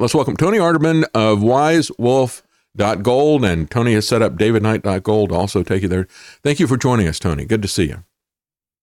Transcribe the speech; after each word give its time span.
Let's 0.00 0.14
welcome 0.14 0.36
Tony 0.36 0.58
Arterburn 0.58 1.06
of 1.12 1.40
WiseWolf.gold, 1.40 3.44
and 3.44 3.68
Tony 3.68 3.94
has 3.94 4.06
set 4.06 4.22
up 4.22 4.34
DavidKnight.gold 4.34 5.30
to 5.30 5.34
also 5.34 5.64
take 5.64 5.82
you 5.82 5.88
there. 5.88 6.06
Thank 6.44 6.60
you 6.60 6.68
for 6.68 6.76
joining 6.76 7.08
us, 7.08 7.18
Tony. 7.18 7.44
Good 7.44 7.62
to 7.62 7.68
see 7.68 7.88
you. 7.88 8.04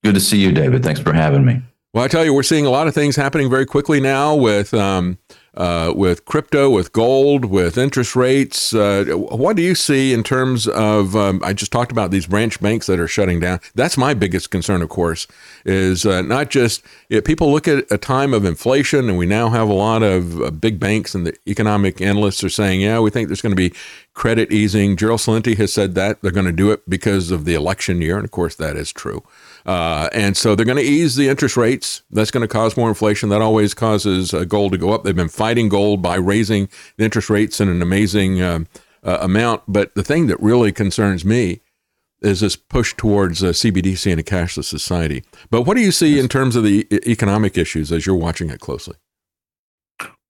Good 0.03 0.15
to 0.15 0.19
see 0.19 0.39
you, 0.39 0.51
David. 0.51 0.83
Thanks 0.83 0.99
for 0.99 1.13
having 1.13 1.45
me. 1.45 1.61
Well, 1.93 2.03
I 2.03 2.09
tell 2.09 2.25
you, 2.25 2.33
we're 2.33 2.43
seeing 2.43 2.65
a 2.65 2.69
lot 2.69 2.89
of 2.89 2.93
things 2.93 3.15
happening 3.15 3.49
very 3.49 3.65
quickly 3.65 4.01
now 4.01 4.35
with 4.35 4.73
um, 4.73 5.17
uh, 5.55 5.93
with 5.95 6.25
crypto, 6.25 6.69
with 6.69 6.91
gold, 6.91 7.45
with 7.45 7.77
interest 7.77 8.15
rates. 8.15 8.73
Uh, 8.73 9.05
what 9.15 9.55
do 9.55 9.61
you 9.61 9.75
see 9.75 10.13
in 10.13 10.23
terms 10.23 10.67
of? 10.67 11.15
Um, 11.15 11.41
I 11.43 11.53
just 11.53 11.71
talked 11.71 11.91
about 11.91 12.11
these 12.11 12.27
branch 12.27 12.59
banks 12.59 12.87
that 12.87 12.99
are 12.99 13.07
shutting 13.07 13.39
down. 13.39 13.59
That's 13.73 13.97
my 13.97 14.13
biggest 14.13 14.51
concern, 14.51 14.81
of 14.81 14.89
course, 14.89 15.27
is 15.65 16.05
uh, 16.05 16.21
not 16.21 16.49
just 16.49 16.83
people 17.23 17.51
look 17.51 17.67
at 17.67 17.89
a 17.91 17.97
time 17.97 18.33
of 18.33 18.45
inflation, 18.45 19.09
and 19.09 19.17
we 19.17 19.25
now 19.25 19.49
have 19.49 19.69
a 19.69 19.73
lot 19.73 20.03
of 20.03 20.41
uh, 20.41 20.51
big 20.51 20.79
banks 20.79 21.15
and 21.15 21.25
the 21.25 21.35
economic 21.47 22.01
analysts 22.01 22.43
are 22.43 22.49
saying, 22.49 22.81
yeah, 22.81 22.99
we 22.99 23.09
think 23.09 23.27
there's 23.27 23.41
going 23.41 23.55
to 23.55 23.55
be 23.55 23.73
credit 24.13 24.51
easing. 24.51 24.97
Gerald 24.97 25.19
Celente 25.19 25.57
has 25.57 25.73
said 25.73 25.95
that 25.95 26.21
they're 26.21 26.31
going 26.31 26.45
to 26.45 26.51
do 26.51 26.71
it 26.71 26.89
because 26.89 27.31
of 27.31 27.45
the 27.45 27.53
election 27.53 28.01
year, 28.01 28.17
and 28.17 28.25
of 28.25 28.31
course 28.31 28.55
that 28.55 28.75
is 28.75 28.91
true. 28.91 29.23
Uh, 29.65 30.09
and 30.13 30.37
so 30.37 30.55
they're 30.55 30.65
going 30.65 30.77
to 30.77 30.83
ease 30.83 31.15
the 31.15 31.27
interest 31.27 31.57
rates. 31.57 32.03
That's 32.11 32.31
going 32.31 32.41
to 32.41 32.47
cause 32.47 32.77
more 32.77 32.89
inflation. 32.89 33.29
That 33.29 33.41
always 33.41 33.73
causes 33.73 34.33
uh, 34.33 34.43
gold 34.43 34.73
to 34.73 34.77
go 34.77 34.91
up. 34.91 35.03
They've 35.03 35.15
been 35.15 35.27
fighting 35.27 35.69
gold 35.69 36.01
by 36.01 36.15
raising 36.15 36.69
the 36.97 37.05
interest 37.05 37.29
rates 37.29 37.59
in 37.59 37.69
an 37.69 37.81
amazing 37.81 38.41
um, 38.41 38.67
uh, 39.03 39.17
amount. 39.21 39.63
But 39.67 39.95
the 39.95 40.03
thing 40.03 40.27
that 40.27 40.39
really 40.39 40.71
concerns 40.71 41.25
me 41.25 41.61
is 42.21 42.41
this 42.41 42.55
push 42.55 42.93
towards 42.95 43.43
uh, 43.43 43.47
CBDC 43.47 44.11
and 44.11 44.19
a 44.19 44.23
cashless 44.23 44.65
society. 44.65 45.23
But 45.49 45.63
what 45.63 45.75
do 45.75 45.83
you 45.83 45.91
see 45.91 46.19
in 46.19 46.27
terms 46.27 46.55
of 46.55 46.63
the 46.63 46.87
economic 47.09 47.57
issues 47.57 47.91
as 47.91 48.05
you're 48.05 48.15
watching 48.15 48.49
it 48.49 48.59
closely? 48.59 48.95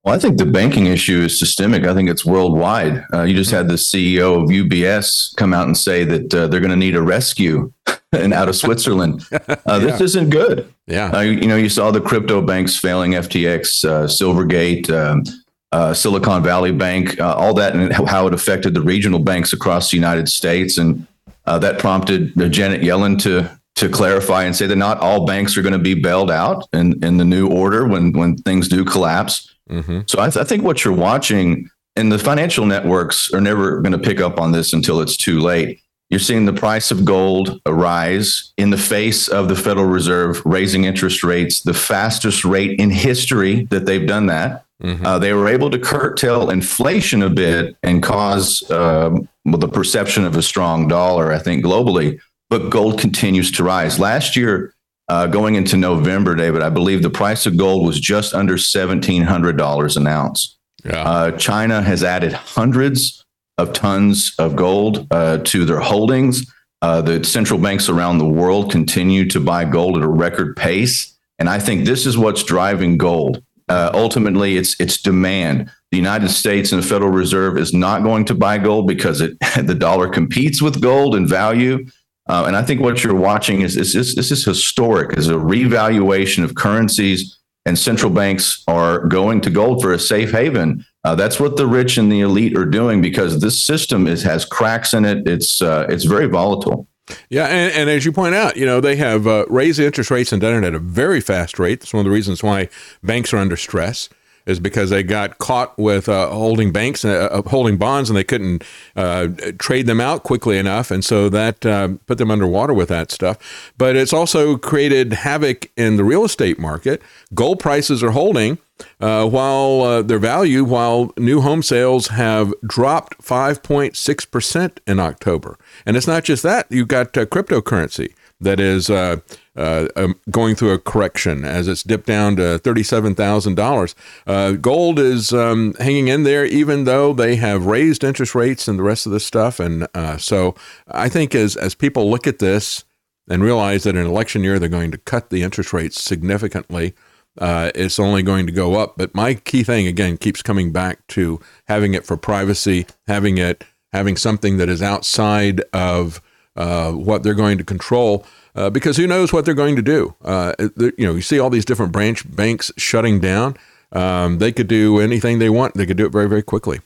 Well, 0.02 0.14
I 0.14 0.18
think 0.18 0.38
the 0.38 0.46
banking 0.46 0.86
issue 0.86 1.22
is 1.22 1.38
systemic. 1.38 1.84
I 1.84 1.92
think 1.92 2.08
it's 2.08 2.24
worldwide. 2.24 3.04
Uh, 3.12 3.22
you 3.22 3.34
just 3.34 3.50
had 3.50 3.68
the 3.68 3.74
CEO 3.74 4.40
of 4.40 4.50
UBS 4.50 5.34
come 5.36 5.52
out 5.52 5.66
and 5.66 5.76
say 5.76 6.04
that 6.04 6.32
uh, 6.32 6.46
they're 6.46 6.60
going 6.60 6.70
to 6.70 6.76
need 6.76 6.94
a 6.94 7.02
rescue 7.02 7.72
and 8.20 8.32
out 8.32 8.48
of 8.48 8.56
Switzerland. 8.56 9.24
Uh, 9.66 9.80
yeah. 9.80 9.90
This 9.90 10.00
isn't 10.00 10.30
good. 10.30 10.72
Yeah. 10.86 11.10
Uh, 11.10 11.20
you 11.20 11.48
know, 11.48 11.56
you 11.56 11.68
saw 11.68 11.90
the 11.90 12.00
crypto 12.00 12.40
banks 12.40 12.76
failing 12.76 13.12
FTX, 13.12 13.84
uh, 13.84 14.06
Silvergate, 14.06 14.88
um, 14.90 15.24
uh, 15.72 15.92
Silicon 15.92 16.42
Valley 16.42 16.72
Bank, 16.72 17.18
uh, 17.20 17.34
all 17.34 17.52
that, 17.54 17.74
and 17.74 17.92
how 17.92 18.26
it 18.26 18.34
affected 18.34 18.74
the 18.74 18.80
regional 18.80 19.18
banks 19.18 19.52
across 19.52 19.90
the 19.90 19.96
United 19.96 20.28
States. 20.28 20.78
And 20.78 21.06
uh, 21.46 21.58
that 21.58 21.78
prompted 21.78 22.32
Janet 22.52 22.82
Yellen 22.82 23.20
to 23.22 23.50
to 23.76 23.88
clarify 23.90 24.44
and 24.44 24.56
say 24.56 24.66
that 24.66 24.76
not 24.76 24.98
all 25.00 25.26
banks 25.26 25.56
are 25.56 25.62
going 25.62 25.72
to 25.72 25.78
be 25.78 25.94
bailed 25.94 26.30
out 26.30 26.66
in, 26.72 27.04
in 27.04 27.18
the 27.18 27.24
new 27.24 27.48
order 27.48 27.86
when 27.86 28.12
when 28.12 28.36
things 28.36 28.68
do 28.68 28.84
collapse. 28.84 29.54
Mm-hmm. 29.68 30.02
So 30.06 30.20
I, 30.20 30.30
th- 30.30 30.44
I 30.44 30.44
think 30.44 30.62
what 30.62 30.84
you're 30.84 30.94
watching, 30.94 31.68
and 31.96 32.10
the 32.10 32.18
financial 32.18 32.64
networks 32.66 33.32
are 33.34 33.40
never 33.40 33.80
going 33.80 33.92
to 33.92 33.98
pick 33.98 34.20
up 34.20 34.40
on 34.40 34.52
this 34.52 34.72
until 34.72 35.00
it's 35.00 35.16
too 35.16 35.40
late 35.40 35.80
you're 36.08 36.20
seeing 36.20 36.44
the 36.44 36.52
price 36.52 36.90
of 36.90 37.04
gold 37.04 37.60
rise 37.66 38.52
in 38.56 38.70
the 38.70 38.78
face 38.78 39.28
of 39.28 39.48
the 39.48 39.56
Federal 39.56 39.86
Reserve 39.86 40.40
raising 40.44 40.84
interest 40.84 41.24
rates, 41.24 41.62
the 41.62 41.74
fastest 41.74 42.44
rate 42.44 42.78
in 42.78 42.90
history 42.90 43.64
that 43.66 43.86
they've 43.86 44.06
done 44.06 44.26
that. 44.26 44.64
Mm-hmm. 44.82 45.04
Uh, 45.04 45.18
they 45.18 45.32
were 45.32 45.48
able 45.48 45.70
to 45.70 45.78
curtail 45.78 46.50
inflation 46.50 47.22
a 47.22 47.30
bit 47.30 47.76
and 47.82 48.02
cause 48.02 48.70
um, 48.70 49.28
well, 49.44 49.58
the 49.58 49.68
perception 49.68 50.24
of 50.24 50.36
a 50.36 50.42
strong 50.42 50.86
dollar, 50.86 51.32
I 51.32 51.38
think, 51.38 51.64
globally. 51.64 52.20
But 52.50 52.70
gold 52.70 53.00
continues 53.00 53.50
to 53.52 53.64
rise. 53.64 53.98
Last 53.98 54.36
year, 54.36 54.74
uh, 55.08 55.26
going 55.26 55.54
into 55.54 55.76
November, 55.76 56.34
David, 56.34 56.62
I 56.62 56.70
believe 56.70 57.02
the 57.02 57.10
price 57.10 57.46
of 57.46 57.56
gold 57.56 57.86
was 57.86 57.98
just 57.98 58.34
under 58.34 58.54
$1,700 58.54 59.96
an 59.96 60.06
ounce. 60.06 60.56
Yeah. 60.84 61.02
Uh, 61.02 61.30
China 61.32 61.82
has 61.82 62.04
added 62.04 62.32
hundreds 62.32 63.24
of 63.58 63.72
tons 63.72 64.34
of 64.38 64.56
gold 64.56 65.06
uh, 65.10 65.38
to 65.38 65.64
their 65.64 65.80
holdings. 65.80 66.50
Uh, 66.82 67.00
the 67.00 67.24
central 67.24 67.58
banks 67.58 67.88
around 67.88 68.18
the 68.18 68.28
world 68.28 68.70
continue 68.70 69.26
to 69.28 69.40
buy 69.40 69.64
gold 69.64 69.96
at 69.96 70.04
a 70.04 70.08
record 70.08 70.56
pace, 70.56 71.16
and 71.38 71.48
I 71.48 71.58
think 71.58 71.84
this 71.84 72.06
is 72.06 72.18
what's 72.18 72.42
driving 72.42 72.98
gold. 72.98 73.42
Uh, 73.68 73.90
ultimately, 73.94 74.56
it's 74.56 74.78
it's 74.78 75.00
demand. 75.00 75.70
The 75.90 75.96
United 75.96 76.28
States 76.28 76.72
and 76.72 76.82
the 76.82 76.86
Federal 76.86 77.10
Reserve 77.10 77.58
is 77.58 77.72
not 77.72 78.02
going 78.02 78.24
to 78.26 78.34
buy 78.34 78.58
gold 78.58 78.86
because 78.86 79.20
it 79.20 79.36
the 79.62 79.74
dollar 79.74 80.08
competes 80.08 80.60
with 80.60 80.82
gold 80.82 81.14
in 81.14 81.26
value. 81.26 81.86
Uh, 82.28 82.44
and 82.46 82.56
I 82.56 82.62
think 82.62 82.80
what 82.80 83.04
you're 83.04 83.14
watching 83.14 83.60
is, 83.60 83.76
is, 83.76 83.94
is 83.94 84.14
this 84.16 84.32
is 84.32 84.44
historic, 84.44 85.16
is 85.16 85.28
a 85.28 85.38
revaluation 85.38 86.42
of 86.42 86.56
currencies, 86.56 87.38
and 87.64 87.78
central 87.78 88.10
banks 88.10 88.64
are 88.66 89.06
going 89.06 89.40
to 89.42 89.50
gold 89.50 89.80
for 89.80 89.92
a 89.92 89.98
safe 89.98 90.32
haven. 90.32 90.84
Uh, 91.06 91.14
that's 91.14 91.38
what 91.38 91.56
the 91.56 91.68
rich 91.68 91.98
and 91.98 92.10
the 92.10 92.18
elite 92.18 92.58
are 92.58 92.64
doing 92.64 93.00
because 93.00 93.38
this 93.38 93.62
system 93.62 94.08
is 94.08 94.24
has 94.24 94.44
cracks 94.44 94.92
in 94.92 95.04
it. 95.04 95.24
It's 95.28 95.62
uh, 95.62 95.86
it's 95.88 96.02
very 96.02 96.26
volatile. 96.26 96.88
Yeah, 97.28 97.46
and, 97.46 97.72
and, 97.72 97.88
as 97.88 98.04
you 98.04 98.10
point 98.10 98.34
out, 98.34 98.56
you 98.56 98.66
know 98.66 98.80
they 98.80 98.96
have 98.96 99.24
uh, 99.24 99.46
raised 99.48 99.78
interest 99.78 100.10
rates 100.10 100.32
and 100.32 100.42
done 100.42 100.64
it 100.64 100.66
at 100.66 100.74
a 100.74 100.80
very 100.80 101.20
fast 101.20 101.60
rate. 101.60 101.78
That's 101.78 101.94
one 101.94 102.00
of 102.00 102.06
the 102.06 102.10
reasons 102.10 102.42
why 102.42 102.68
banks 103.04 103.32
are 103.32 103.36
under 103.36 103.56
stress 103.56 104.08
is 104.46 104.58
because 104.58 104.90
they 104.90 105.04
got 105.04 105.38
caught 105.38 105.78
with 105.78 106.08
uh, 106.08 106.28
holding 106.30 106.72
banks, 106.72 107.04
uh, 107.04 107.28
uh 107.30 107.48
holding 107.50 107.76
bonds, 107.76 108.10
and 108.10 108.16
they 108.16 108.24
couldn't 108.24 108.64
uh, 108.96 109.28
trade 109.60 109.86
them 109.86 110.00
out 110.00 110.24
quickly 110.24 110.58
enough, 110.58 110.90
and 110.90 111.04
so 111.04 111.28
that 111.28 111.64
uh, 111.64 111.88
put 112.06 112.18
them 112.18 112.32
underwater 112.32 112.74
with 112.74 112.88
that 112.88 113.12
stuff. 113.12 113.72
But 113.78 113.94
it's 113.94 114.12
also 114.12 114.56
created 114.56 115.12
havoc 115.12 115.70
in 115.76 115.98
the 115.98 116.04
real 116.04 116.24
estate 116.24 116.58
market. 116.58 117.00
Gold 117.32 117.60
prices 117.60 118.02
are 118.02 118.10
holding, 118.10 118.58
uh, 119.00 119.28
while 119.28 119.82
uh, 119.82 120.02
their 120.02 120.18
value, 120.18 120.64
while 120.64 121.12
new 121.16 121.40
home 121.40 121.62
sales 121.62 122.08
have 122.08 122.52
dropped 122.66 123.18
5.6% 123.22 124.78
in 124.86 125.00
October. 125.00 125.58
And 125.84 125.96
it's 125.96 126.06
not 126.06 126.24
just 126.24 126.42
that, 126.42 126.66
you've 126.70 126.88
got 126.88 127.16
uh, 127.16 127.26
cryptocurrency 127.26 128.14
that 128.38 128.60
is 128.60 128.90
uh, 128.90 129.16
uh, 129.56 129.88
um, 129.96 130.20
going 130.30 130.54
through 130.54 130.72
a 130.72 130.78
correction 130.78 131.44
as 131.44 131.68
it's 131.68 131.82
dipped 131.82 132.06
down 132.06 132.36
to 132.36 132.58
$37,000. 132.58 133.94
Uh, 134.26 134.52
gold 134.52 134.98
is 134.98 135.32
um, 135.32 135.72
hanging 135.78 136.08
in 136.08 136.22
there, 136.22 136.44
even 136.44 136.84
though 136.84 137.14
they 137.14 137.36
have 137.36 137.64
raised 137.64 138.04
interest 138.04 138.34
rates 138.34 138.68
and 138.68 138.78
the 138.78 138.82
rest 138.82 139.06
of 139.06 139.12
this 139.12 139.24
stuff. 139.24 139.58
And 139.58 139.88
so 140.18 140.54
I 140.88 141.08
think 141.08 141.34
as, 141.34 141.56
as 141.56 141.74
people 141.74 142.10
look 142.10 142.26
at 142.26 142.38
this, 142.38 142.84
and 143.28 143.42
realize 143.42 143.84
that 143.84 143.96
in 143.96 144.06
election 144.06 144.44
year 144.44 144.58
they're 144.58 144.68
going 144.68 144.90
to 144.92 144.98
cut 144.98 145.30
the 145.30 145.42
interest 145.42 145.72
rates 145.72 146.00
significantly 146.00 146.94
uh, 147.38 147.70
it's 147.74 147.98
only 147.98 148.22
going 148.22 148.46
to 148.46 148.52
go 148.52 148.74
up. 148.74 148.96
But 148.96 149.14
my 149.14 149.34
key 149.34 149.62
thing 149.62 149.86
again 149.86 150.16
keeps 150.16 150.42
coming 150.42 150.72
back 150.72 151.06
to 151.08 151.40
having 151.66 151.94
it 151.94 152.04
for 152.04 152.16
privacy, 152.16 152.86
having 153.06 153.38
it 153.38 153.64
having 153.92 154.16
something 154.16 154.58
that 154.58 154.68
is 154.68 154.82
outside 154.82 155.62
of 155.72 156.20
uh, 156.56 156.92
what 156.92 157.22
they're 157.22 157.34
going 157.34 157.58
to 157.58 157.64
control. 157.64 158.24
Uh, 158.54 158.70
because 158.70 158.96
who 158.96 159.06
knows 159.06 159.32
what 159.32 159.44
they're 159.44 159.54
going 159.54 159.76
to 159.76 159.82
do? 159.82 160.14
Uh, 160.24 160.52
you 160.58 160.92
know, 160.98 161.14
you 161.14 161.22
see 161.22 161.38
all 161.38 161.50
these 161.50 161.64
different 161.64 161.92
branch 161.92 162.24
banks 162.34 162.72
shutting 162.76 163.20
down. 163.20 163.56
Um, 163.92 164.38
they 164.38 164.50
could 164.52 164.66
do 164.66 164.98
anything 164.98 165.38
they 165.38 165.50
want. 165.50 165.74
They 165.74 165.86
could 165.86 165.96
do 165.96 166.06
it 166.06 166.12
very, 166.12 166.28
very 166.28 166.42
quickly. 166.42 166.80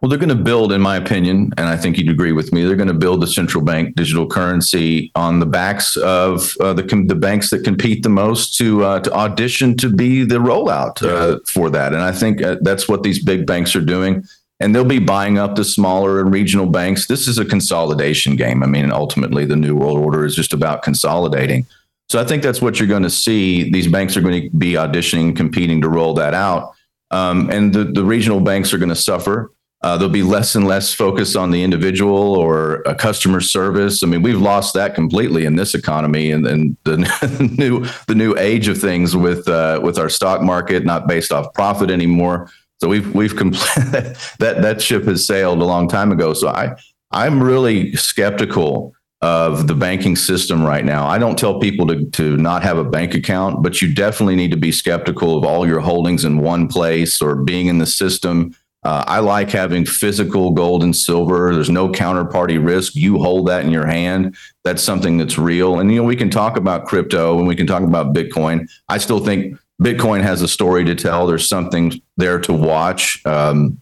Well, 0.00 0.08
they're 0.08 0.18
going 0.18 0.28
to 0.28 0.34
build, 0.34 0.72
in 0.72 0.80
my 0.80 0.96
opinion, 0.96 1.52
and 1.56 1.68
I 1.68 1.76
think 1.76 1.96
you'd 1.96 2.10
agree 2.10 2.32
with 2.32 2.52
me. 2.52 2.64
They're 2.64 2.76
going 2.76 2.88
to 2.88 2.94
build 2.94 3.22
the 3.22 3.26
central 3.26 3.62
bank 3.62 3.94
digital 3.94 4.26
currency 4.26 5.12
on 5.14 5.38
the 5.38 5.46
backs 5.46 5.96
of 5.96 6.54
uh, 6.60 6.72
the 6.72 6.82
the 7.06 7.14
banks 7.14 7.50
that 7.50 7.64
compete 7.64 8.02
the 8.02 8.08
most 8.08 8.56
to 8.58 8.84
uh, 8.84 9.00
to 9.00 9.12
audition 9.12 9.76
to 9.78 9.88
be 9.88 10.24
the 10.24 10.36
rollout 10.36 11.02
uh, 11.02 11.38
for 11.46 11.70
that. 11.70 11.92
And 11.94 12.02
I 12.02 12.12
think 12.12 12.42
uh, 12.42 12.56
that's 12.62 12.88
what 12.88 13.02
these 13.02 13.22
big 13.24 13.46
banks 13.46 13.76
are 13.76 13.80
doing. 13.80 14.24
And 14.60 14.74
they'll 14.74 14.84
be 14.84 15.00
buying 15.00 15.38
up 15.38 15.56
the 15.56 15.64
smaller 15.64 16.20
and 16.20 16.32
regional 16.32 16.66
banks. 16.66 17.06
This 17.06 17.26
is 17.26 17.38
a 17.38 17.44
consolidation 17.44 18.36
game. 18.36 18.62
I 18.62 18.66
mean, 18.66 18.92
ultimately, 18.92 19.44
the 19.44 19.56
new 19.56 19.74
world 19.74 19.98
order 19.98 20.24
is 20.24 20.36
just 20.36 20.52
about 20.52 20.82
consolidating. 20.82 21.66
So 22.08 22.20
I 22.20 22.24
think 22.24 22.42
that's 22.42 22.60
what 22.60 22.78
you're 22.78 22.88
going 22.88 23.02
to 23.02 23.10
see. 23.10 23.70
These 23.70 23.88
banks 23.88 24.16
are 24.16 24.20
going 24.20 24.42
to 24.42 24.50
be 24.56 24.72
auditioning, 24.72 25.36
competing 25.36 25.80
to 25.80 25.88
roll 25.88 26.14
that 26.14 26.34
out. 26.34 26.74
Um, 27.10 27.50
and 27.50 27.72
the, 27.72 27.84
the 27.84 28.04
regional 28.04 28.40
banks 28.40 28.72
are 28.72 28.78
going 28.78 28.88
to 28.88 28.94
suffer. 28.94 29.51
Uh, 29.82 29.96
there'll 29.96 30.12
be 30.12 30.22
less 30.22 30.54
and 30.54 30.66
less 30.66 30.94
focus 30.94 31.34
on 31.34 31.50
the 31.50 31.62
individual 31.62 32.36
or 32.36 32.82
a 32.82 32.94
customer 32.94 33.40
service. 33.40 34.04
I 34.04 34.06
mean, 34.06 34.22
we've 34.22 34.40
lost 34.40 34.74
that 34.74 34.94
completely 34.94 35.44
in 35.44 35.56
this 35.56 35.74
economy 35.74 36.30
and, 36.30 36.46
and 36.46 36.76
the 36.84 36.98
new 37.58 37.84
the 38.06 38.14
new 38.14 38.36
age 38.38 38.68
of 38.68 38.78
things 38.78 39.16
with 39.16 39.48
uh, 39.48 39.80
with 39.82 39.98
our 39.98 40.08
stock 40.08 40.40
market 40.40 40.84
not 40.84 41.08
based 41.08 41.32
off 41.32 41.52
profit 41.52 41.90
anymore. 41.90 42.48
So 42.80 42.88
we've 42.88 43.12
we've 43.12 43.34
compl- 43.34 44.36
that 44.38 44.62
that 44.62 44.80
ship 44.80 45.04
has 45.04 45.26
sailed 45.26 45.60
a 45.60 45.64
long 45.64 45.88
time 45.88 46.12
ago. 46.12 46.32
So 46.32 46.48
I 46.48 46.76
I'm 47.10 47.42
really 47.42 47.96
skeptical 47.96 48.94
of 49.20 49.68
the 49.68 49.74
banking 49.74 50.16
system 50.16 50.64
right 50.64 50.84
now. 50.84 51.06
I 51.06 51.18
don't 51.18 51.38
tell 51.38 51.58
people 51.58 51.88
to 51.88 52.08
to 52.10 52.36
not 52.36 52.62
have 52.62 52.78
a 52.78 52.84
bank 52.84 53.14
account, 53.14 53.64
but 53.64 53.82
you 53.82 53.92
definitely 53.92 54.36
need 54.36 54.52
to 54.52 54.56
be 54.56 54.70
skeptical 54.70 55.36
of 55.36 55.44
all 55.44 55.66
your 55.66 55.80
holdings 55.80 56.24
in 56.24 56.38
one 56.38 56.68
place 56.68 57.20
or 57.20 57.34
being 57.34 57.66
in 57.66 57.78
the 57.78 57.86
system 57.86 58.54
uh, 58.84 59.04
I 59.06 59.20
like 59.20 59.50
having 59.50 59.86
physical 59.86 60.50
gold 60.50 60.82
and 60.82 60.94
silver. 60.94 61.54
There's 61.54 61.70
no 61.70 61.88
counterparty 61.88 62.64
risk. 62.64 62.96
You 62.96 63.18
hold 63.18 63.46
that 63.48 63.64
in 63.64 63.70
your 63.70 63.86
hand. 63.86 64.36
That's 64.64 64.82
something 64.82 65.18
that's 65.18 65.38
real. 65.38 65.78
And 65.78 65.90
you 65.90 65.98
know, 65.98 66.04
we 66.04 66.16
can 66.16 66.30
talk 66.30 66.56
about 66.56 66.86
crypto 66.86 67.38
and 67.38 67.46
we 67.46 67.54
can 67.54 67.66
talk 67.66 67.82
about 67.82 68.12
Bitcoin. 68.12 68.68
I 68.88 68.98
still 68.98 69.24
think 69.24 69.56
Bitcoin 69.80 70.22
has 70.22 70.42
a 70.42 70.48
story 70.48 70.84
to 70.84 70.96
tell. 70.96 71.26
There's 71.26 71.48
something 71.48 72.00
there 72.16 72.40
to 72.40 72.52
watch. 72.52 73.24
Um, 73.24 73.80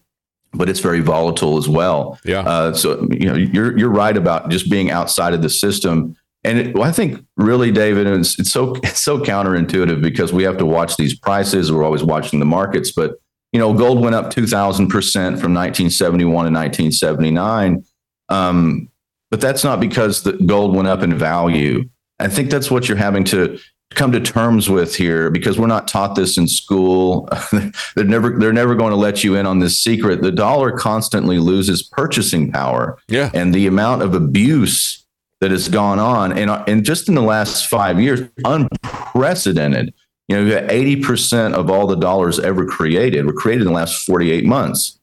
but 0.52 0.68
it's 0.68 0.80
very 0.80 1.00
volatile 1.00 1.56
as 1.56 1.68
well. 1.68 2.18
Yeah. 2.24 2.40
Uh, 2.40 2.74
so 2.74 3.06
you 3.10 3.26
know 3.26 3.34
you're 3.34 3.78
you're 3.78 3.88
right 3.88 4.16
about 4.16 4.50
just 4.50 4.68
being 4.68 4.90
outside 4.90 5.32
of 5.32 5.42
the 5.42 5.50
system. 5.50 6.16
And 6.42 6.58
it, 6.58 6.74
well, 6.74 6.84
I 6.84 6.92
think 6.92 7.24
really, 7.36 7.70
David, 7.70 8.06
it's, 8.06 8.38
it's 8.38 8.50
so 8.50 8.74
it's 8.82 9.00
so 9.00 9.20
counterintuitive 9.20 10.02
because 10.02 10.32
we 10.32 10.42
have 10.42 10.58
to 10.58 10.66
watch 10.66 10.96
these 10.96 11.16
prices. 11.16 11.72
We're 11.72 11.84
always 11.84 12.02
watching 12.02 12.40
the 12.40 12.46
markets, 12.46 12.90
but 12.90 13.19
you 13.52 13.58
know, 13.58 13.72
gold 13.72 14.00
went 14.00 14.14
up 14.14 14.30
two 14.30 14.46
thousand 14.46 14.88
percent 14.88 15.40
from 15.40 15.54
1971 15.54 16.26
to 16.26 16.36
1979. 16.36 17.84
Um, 18.28 18.88
but 19.30 19.40
that's 19.40 19.64
not 19.64 19.80
because 19.80 20.22
the 20.22 20.32
gold 20.32 20.74
went 20.74 20.88
up 20.88 21.02
in 21.02 21.16
value. 21.16 21.88
I 22.18 22.28
think 22.28 22.50
that's 22.50 22.70
what 22.70 22.88
you're 22.88 22.98
having 22.98 23.24
to 23.24 23.58
come 23.94 24.12
to 24.12 24.20
terms 24.20 24.70
with 24.70 24.94
here 24.94 25.30
because 25.30 25.58
we're 25.58 25.66
not 25.66 25.88
taught 25.88 26.14
this 26.14 26.38
in 26.38 26.46
school. 26.46 27.28
they're 27.96 28.04
never 28.04 28.38
they're 28.38 28.52
never 28.52 28.74
going 28.74 28.90
to 28.90 28.96
let 28.96 29.24
you 29.24 29.36
in 29.36 29.46
on 29.46 29.58
this 29.58 29.78
secret. 29.78 30.22
The 30.22 30.32
dollar 30.32 30.70
constantly 30.72 31.38
loses 31.38 31.82
purchasing 31.82 32.52
power. 32.52 32.98
Yeah. 33.08 33.30
And 33.34 33.54
the 33.54 33.66
amount 33.66 34.02
of 34.02 34.14
abuse 34.14 35.04
that 35.40 35.50
has 35.50 35.68
gone 35.68 35.98
on 35.98 36.36
and 36.36 36.50
and 36.68 36.84
just 36.84 37.08
in 37.08 37.14
the 37.14 37.22
last 37.22 37.66
5 37.66 38.00
years 38.00 38.20
unprecedented. 38.44 39.94
You 40.30 40.44
know, 40.44 40.60
80% 40.68 41.54
of 41.54 41.70
all 41.70 41.88
the 41.88 41.96
dollars 41.96 42.38
ever 42.38 42.64
created 42.64 43.26
were 43.26 43.32
created 43.32 43.62
in 43.62 43.66
the 43.66 43.74
last 43.74 44.06
48 44.06 44.44
months. 44.44 44.96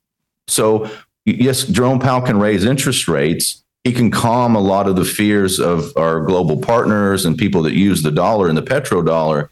So, 0.48 0.90
yes, 1.26 1.66
Jerome 1.66 2.00
Powell 2.00 2.22
can 2.22 2.40
raise 2.40 2.64
interest 2.64 3.10
rates, 3.10 3.62
he 3.84 3.92
can 3.92 4.10
calm 4.10 4.56
a 4.56 4.62
lot 4.62 4.88
of 4.88 4.96
the 4.96 5.04
fears 5.04 5.60
of 5.60 5.92
our 5.98 6.22
global 6.22 6.58
partners 6.58 7.26
and 7.26 7.38
people 7.38 7.62
that 7.64 7.74
use 7.74 8.04
the 8.04 8.12
dollar 8.12 8.48
and 8.48 8.58
the 8.58 8.62
petrodollar. 8.62 9.50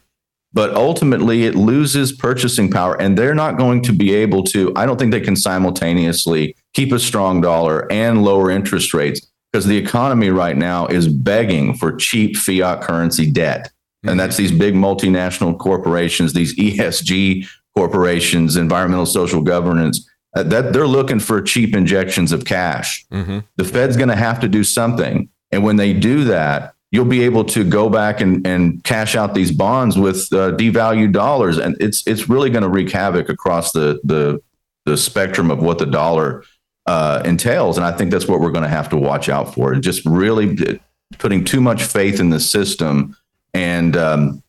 But 0.54 0.74
ultimately, 0.74 1.44
it 1.44 1.54
loses 1.54 2.10
purchasing 2.10 2.70
power, 2.70 2.98
and 2.98 3.18
they're 3.18 3.34
not 3.34 3.58
going 3.58 3.82
to 3.82 3.92
be 3.92 4.14
able 4.14 4.44
to. 4.44 4.72
I 4.76 4.86
don't 4.86 4.98
think 4.98 5.10
they 5.10 5.20
can 5.20 5.36
simultaneously 5.36 6.56
keep 6.72 6.90
a 6.90 6.98
strong 6.98 7.42
dollar 7.42 7.90
and 7.92 8.24
lower 8.24 8.50
interest 8.50 8.94
rates 8.94 9.26
because 9.52 9.66
the 9.66 9.76
economy 9.76 10.30
right 10.30 10.56
now 10.56 10.86
is 10.86 11.06
begging 11.06 11.74
for 11.74 11.96
cheap 11.96 12.34
fiat 12.34 12.80
currency 12.80 13.30
debt. 13.30 13.70
And 14.04 14.20
that's 14.20 14.36
these 14.36 14.52
big 14.52 14.74
multinational 14.74 15.58
corporations, 15.58 16.32
these 16.32 16.56
ESG 16.58 17.46
corporations, 17.76 18.56
environmental 18.56 19.06
social 19.06 19.42
governance 19.42 20.08
uh, 20.36 20.42
that 20.44 20.72
they're 20.72 20.86
looking 20.86 21.18
for 21.18 21.40
cheap 21.40 21.74
injections 21.74 22.30
of 22.30 22.44
cash. 22.44 23.06
Mm-hmm. 23.10 23.40
The 23.56 23.64
Fed's 23.64 23.96
going 23.96 24.10
to 24.10 24.16
have 24.16 24.40
to 24.40 24.48
do 24.48 24.64
something. 24.64 25.28
And 25.50 25.64
when 25.64 25.76
they 25.76 25.92
do 25.92 26.24
that, 26.24 26.74
you'll 26.90 27.04
be 27.04 27.22
able 27.22 27.44
to 27.44 27.64
go 27.64 27.88
back 27.88 28.20
and, 28.20 28.46
and 28.46 28.82
cash 28.84 29.16
out 29.16 29.34
these 29.34 29.50
bonds 29.50 29.98
with 29.98 30.28
uh, 30.32 30.52
devalued 30.52 31.12
dollars. 31.12 31.58
And 31.58 31.76
it's, 31.80 32.06
it's 32.06 32.28
really 32.28 32.50
going 32.50 32.62
to 32.62 32.68
wreak 32.68 32.90
havoc 32.90 33.28
across 33.28 33.72
the, 33.72 34.00
the, 34.04 34.40
the 34.84 34.96
spectrum 34.96 35.50
of 35.50 35.62
what 35.62 35.78
the 35.78 35.86
dollar 35.86 36.44
uh, 36.86 37.22
entails. 37.24 37.76
And 37.76 37.86
I 37.86 37.92
think 37.92 38.10
that's 38.10 38.28
what 38.28 38.40
we're 38.40 38.52
going 38.52 38.62
to 38.62 38.68
have 38.68 38.88
to 38.90 38.96
watch 38.96 39.28
out 39.28 39.54
for. 39.54 39.74
Just 39.74 40.04
really 40.04 40.80
putting 41.18 41.44
too 41.44 41.60
much 41.60 41.82
faith 41.82 42.20
in 42.20 42.30
the 42.30 42.40
system 42.40 43.16
and 43.56 43.96
um, 43.96 44.42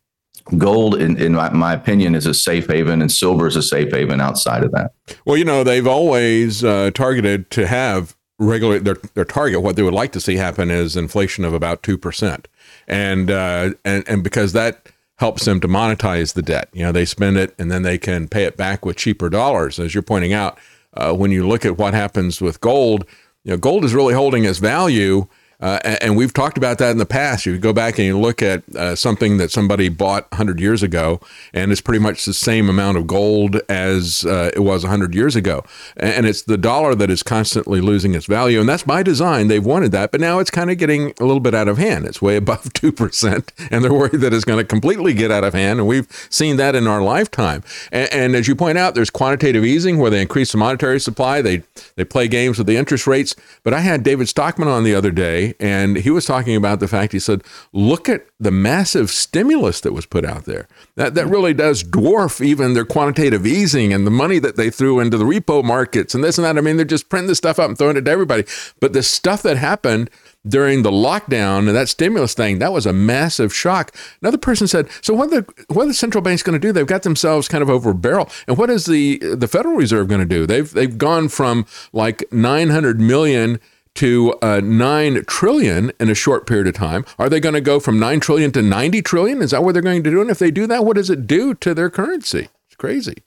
gold, 0.58 0.96
in, 0.96 1.18
in 1.18 1.34
my, 1.34 1.50
my, 1.52 1.74
opinion, 1.74 2.14
is 2.14 2.26
a 2.26 2.34
safe 2.34 2.68
haven, 2.68 3.02
and 3.02 3.10
silver 3.10 3.48
is 3.48 3.56
a 3.56 3.64
safe 3.64 3.92
haven 3.92 4.20
outside 4.20 4.64
of 4.64 4.72
that. 4.74 4.92
Well, 5.26 5.38
you 5.38 5.46
know, 5.46 5.64
they've 5.64 5.88
always 5.88 6.64
uh, 6.64 6.92
targeted 6.94 7.50
to 7.52 7.68
have 7.68 8.16
regular 8.38 8.80
their 8.80 8.98
their 9.14 9.26
target. 9.26 9.62
What 9.62 9.78
they 9.78 9.84
would 9.84 9.94
like 9.94 10.12
to 10.12 10.20
see 10.20 10.36
happen 10.36 10.70
is 10.70 10.98
inflation 10.98 11.46
of 11.46 11.54
about 11.54 11.84
two 11.84 11.98
percent, 11.98 12.50
and 12.86 13.32
uh, 13.32 13.72
and 13.86 14.04
and 14.08 14.24
because 14.26 14.52
that 14.52 14.90
helps 15.20 15.46
them 15.46 15.62
to 15.62 15.68
monetize 15.70 16.34
the 16.34 16.42
debt. 16.42 16.70
You 16.74 16.84
know, 16.84 16.92
they 16.92 17.06
spend 17.06 17.38
it 17.38 17.56
and 17.58 17.72
then 17.72 17.82
they 17.82 17.98
can 17.98 18.28
pay 18.28 18.44
it 18.44 18.56
back 18.56 18.86
with 18.86 18.98
cheaper 18.98 19.30
dollars. 19.30 19.80
As 19.80 19.96
you're 19.96 20.04
pointing 20.04 20.32
out, 20.32 20.60
uh, 20.94 21.14
when 21.14 21.32
you 21.32 21.48
look 21.48 21.66
at 21.66 21.78
what 21.78 21.96
happens 21.96 22.40
with 22.40 22.62
gold, 22.62 23.04
you 23.44 23.50
know, 23.52 23.58
gold 23.58 23.84
is 23.84 23.96
really 23.96 24.14
holding 24.14 24.44
its 24.44 24.60
value 24.60 25.28
uh, 25.60 25.80
and 26.02 26.16
we've 26.16 26.34
talked 26.34 26.58
about 26.58 26.78
that 26.78 26.92
in 26.92 27.00
the 27.00 27.06
past. 27.06 27.46
You 27.46 27.58
go 27.58 27.74
back 27.74 27.98
and 27.98 28.06
you 28.06 28.20
look 28.20 28.44
at 28.44 28.64
uh, 28.76 28.96
something 28.96 29.38
that 29.38 29.50
somebody 29.50 29.90
bought 29.90 30.30
100 30.32 30.60
years 30.60 30.84
ago, 30.84 31.20
and 31.52 31.72
it's 31.72 31.82
pretty 31.82 32.00
much 32.00 32.26
the 32.26 32.34
same 32.34 32.70
amount 32.70 32.98
of 32.98 33.08
gold 33.08 33.60
as 33.68 34.24
uh, 34.26 34.52
it 34.54 34.60
was 34.60 34.84
100 34.84 35.16
years 35.16 35.36
ago. 35.36 35.64
And 35.96 36.28
it's 36.28 36.44
the 36.44 36.58
dollar 36.58 36.94
that 36.96 37.10
is 37.10 37.24
constantly 37.24 37.82
losing 37.82 38.14
its 38.14 38.28
value. 38.28 38.60
And 38.60 38.70
that's 38.70 38.84
by 38.84 39.02
design. 39.02 39.48
They've 39.48 39.66
wanted 39.66 39.92
that, 39.94 40.12
but 40.12 40.22
now 40.22 40.38
it's 40.38 40.52
kind 40.52 40.70
of 40.70 40.78
getting 40.78 41.14
a 41.20 41.26
little 41.26 41.40
bit 41.40 41.56
out 41.56 41.68
of 41.68 41.80
hand. 41.80 42.06
It's 42.06 42.22
way 42.22 42.36
above 42.36 42.64
2%, 42.74 43.50
and 43.72 43.84
they're 43.84 43.94
worried 43.94 44.22
that 44.22 44.34
it's 44.34 44.46
going 44.46 44.60
to 44.60 44.66
completely 44.66 45.16
get 45.16 45.32
out 45.32 45.44
of 45.44 45.56
hand. 45.56 45.80
And 45.80 45.88
we've 45.88 46.08
seen 46.30 46.58
that 46.58 46.76
in 46.76 46.86
our 46.86 47.02
lifetime. 47.02 47.64
And, 47.92 48.14
and 48.14 48.36
as 48.36 48.48
you 48.48 48.56
point 48.56 48.78
out, 48.78 48.94
there's 48.94 49.10
quantitative 49.10 49.66
easing 49.66 49.98
where 49.98 50.12
they 50.12 50.22
increase 50.22 50.52
the 50.52 50.60
monetary 50.60 51.00
supply, 51.00 51.42
they, 51.42 51.64
they 51.96 52.04
play 52.04 52.28
games 52.28 52.60
with 52.60 52.68
the 52.68 52.78
interest 52.78 53.08
rates. 53.08 53.36
But 53.64 53.74
I 53.74 53.80
had 53.80 54.04
David 54.04 54.30
Stockman 54.30 54.68
on 54.68 54.84
the 54.84 54.94
other 54.94 55.10
day 55.10 55.47
and 55.60 55.98
he 55.98 56.10
was 56.10 56.26
talking 56.26 56.56
about 56.56 56.80
the 56.80 56.88
fact 56.88 57.14
he 57.14 57.20
said, 57.20 57.44
look 57.74 58.08
at 58.10 58.26
the 58.40 58.52
massive 58.52 59.10
stimulus 59.10 59.82
that 59.82 59.94
was 59.94 60.06
put 60.06 60.26
out 60.26 60.46
there. 60.46 60.68
That 60.96 61.16
that 61.16 61.28
really 61.28 61.54
does 61.54 61.84
dwarf 61.84 62.44
even 62.44 62.74
their 62.74 62.86
quantitative 62.86 63.46
easing 63.46 63.94
and 63.94 64.06
the 64.06 64.12
money 64.12 64.40
that 64.40 64.56
they 64.56 64.70
threw 64.70 65.00
into 65.00 65.18
the 65.18 65.26
repo 65.26 65.64
markets 65.64 66.14
and 66.14 66.24
this 66.24 66.38
and 66.38 66.46
that. 66.46 66.58
I 66.58 66.62
mean, 66.62 66.78
they're 66.78 66.86
just 66.86 67.10
printing 67.10 67.28
this 67.28 67.38
stuff 67.38 67.60
up 67.60 67.70
and 67.70 67.78
throwing 67.78 67.98
it 67.98 68.06
to 68.06 68.12
everybody. 68.12 68.46
But 68.80 68.94
the 68.94 69.04
stuff 69.04 69.42
that 69.44 69.58
happened 69.58 70.10
during 70.48 70.84
the 70.84 70.92
lockdown 70.92 71.68
and 71.68 71.76
that 71.76 71.90
stimulus 71.90 72.34
thing, 72.34 72.60
that 72.60 72.72
was 72.72 72.86
a 72.86 72.94
massive 72.94 73.54
shock. 73.54 73.94
Another 74.22 74.38
person 74.38 74.68
said, 74.68 74.90
"So 75.02 75.14
what 75.14 75.30
the 75.30 75.46
what 75.68 75.86
the 75.86 75.94
central 75.94 76.22
banks 76.22 76.44
going 76.44 76.60
to 76.60 76.66
do? 76.66 76.72
They've 76.72 76.88
got 76.88 77.04
themselves 77.04 77.48
kind 77.48 77.62
of 77.62 77.70
over 77.70 77.94
barrel. 77.94 78.30
And 78.48 78.58
what 78.58 78.70
is 78.70 78.86
the 78.86 79.18
the 79.20 79.48
Federal 79.48 79.76
Reserve 79.76 80.08
going 80.08 80.22
to 80.22 80.26
do? 80.26 80.46
They've 80.46 80.72
they've 80.72 80.98
gone 80.98 81.30
from 81.30 81.66
like 81.92 82.24
900 82.32 83.00
million 83.00 83.60
to 83.98 84.36
uh, 84.42 84.62
9 84.64 85.26
trillion 85.26 85.92
in 86.00 86.10
a 86.10 86.16
short 86.16 86.48
period 86.48 86.68
of 86.68 86.74
time. 86.76 87.06
Are 87.20 87.30
they 87.30 87.40
going 87.40 87.56
to 87.56 87.62
go 87.62 87.80
from 87.80 88.00
9 88.00 88.20
trillion 88.20 88.52
to 88.54 88.62
90 88.62 89.02
trillion? 89.02 89.42
Is 89.42 89.52
that 89.52 89.64
what 89.64 89.74
they're 89.74 89.82
going 89.82 90.04
to 90.04 90.10
do? 90.10 90.22
And 90.22 90.30
if 90.30 90.40
they 90.40 90.52
do 90.52 90.68
that, 90.68 90.86
what 90.86 90.96
does 90.96 91.10
it 91.10 91.28
do 91.28 91.54
to 91.56 91.74
their 91.74 91.90
currency? 91.90 92.50
It's 92.68 92.76
crazy. 92.78 93.24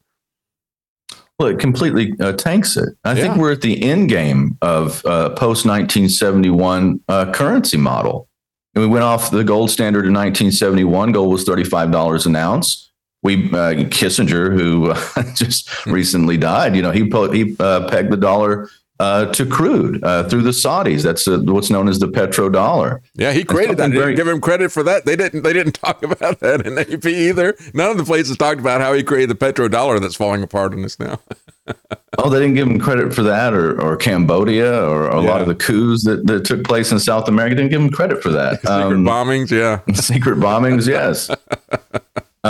Well, 1.38 1.49
it 1.49 1.58
completely 1.58 2.12
uh, 2.20 2.32
tanks 2.32 2.76
it. 2.76 2.90
I 3.05 3.14
yeah. 3.14 3.22
think 3.22 3.37
we're 3.37 3.52
at 3.52 3.62
the 3.62 3.82
end 3.82 4.11
game 4.11 4.58
of 4.61 5.05
uh, 5.06 5.31
post 5.31 5.64
1971 5.64 7.00
uh, 7.08 7.32
currency 7.32 7.78
model. 7.78 8.28
And 8.75 8.84
we 8.84 8.88
went 8.88 9.05
off 9.05 9.31
the 9.31 9.43
gold 9.43 9.70
standard 9.70 10.06
in 10.06 10.12
1971. 10.12 11.12
Gold 11.12 11.32
was 11.32 11.44
$35 11.44 12.26
an 12.26 12.37
ounce. 12.37 12.90
We 13.22 13.46
uh, 13.50 13.89
Kissinger, 13.91 14.53
who 14.53 14.94
just 15.34 15.69
hmm. 15.70 15.91
recently 15.93 16.36
died, 16.36 16.77
you 16.77 16.82
know, 16.82 16.91
he 16.91 17.05
he 17.32 17.56
uh, 17.58 17.89
pegged 17.89 18.12
the 18.12 18.17
dollar 18.17 18.70
uh, 19.01 19.25
to 19.33 19.47
crude 19.47 20.05
uh, 20.05 20.29
through 20.29 20.43
the 20.43 20.51
Saudis. 20.51 21.03
That's 21.03 21.27
uh, 21.27 21.41
what's 21.45 21.71
known 21.71 21.89
as 21.89 21.99
the 21.99 22.07
petrodollar. 22.07 23.01
Yeah, 23.15 23.33
he 23.33 23.45
created 23.45 23.79
that. 23.79 23.91
Very, 23.93 24.15
give 24.15 24.29
him 24.29 24.43
credit 24.43 24.71
for 24.71 24.83
that. 24.83 25.07
They 25.07 25.17
didn't. 25.17 25.43
They 25.43 25.55
didn't 25.55 25.73
talk 25.85 26.03
about 26.03 26.41
that 26.41 26.67
in 26.67 26.79
AP 26.79 27.07
either. 27.07 27.57
None 27.73 27.91
of 27.91 27.97
the 27.97 28.05
places 28.05 28.37
talked 28.37 28.61
about 28.61 28.83
how 28.83 28.93
he 28.93 29.03
created 29.03 29.31
the 29.31 29.35
petrodollar 29.35 30.01
that's 30.01 30.17
falling 30.17 30.43
apart 30.43 30.75
on 30.75 30.85
us 30.85 31.01
now. 31.01 31.19
oh, 32.19 32.29
they 32.29 32.41
didn't 32.41 32.55
give 32.55 32.69
him 32.69 32.79
credit 32.79 33.15
for 33.15 33.23
that, 33.23 33.55
or, 33.55 33.81
or 33.81 33.97
Cambodia, 33.97 34.85
or, 34.85 35.05
or 35.05 35.19
a 35.19 35.23
yeah. 35.23 35.31
lot 35.31 35.41
of 35.41 35.47
the 35.47 35.55
coups 35.55 36.05
that, 36.05 36.27
that 36.27 36.45
took 36.45 36.65
place 36.65 36.93
in 36.93 36.99
South 36.99 37.27
America. 37.27 37.55
Didn't 37.55 37.71
give 37.71 37.81
him 37.81 37.91
credit 37.91 38.23
for 38.23 38.31
that. 38.31 38.61
secret 38.61 38.83
um, 38.83 39.05
bombings, 39.05 39.51
yeah. 39.51 39.81
Secret 39.95 40.39
bombings, 40.39 40.87
yes. 40.87 41.31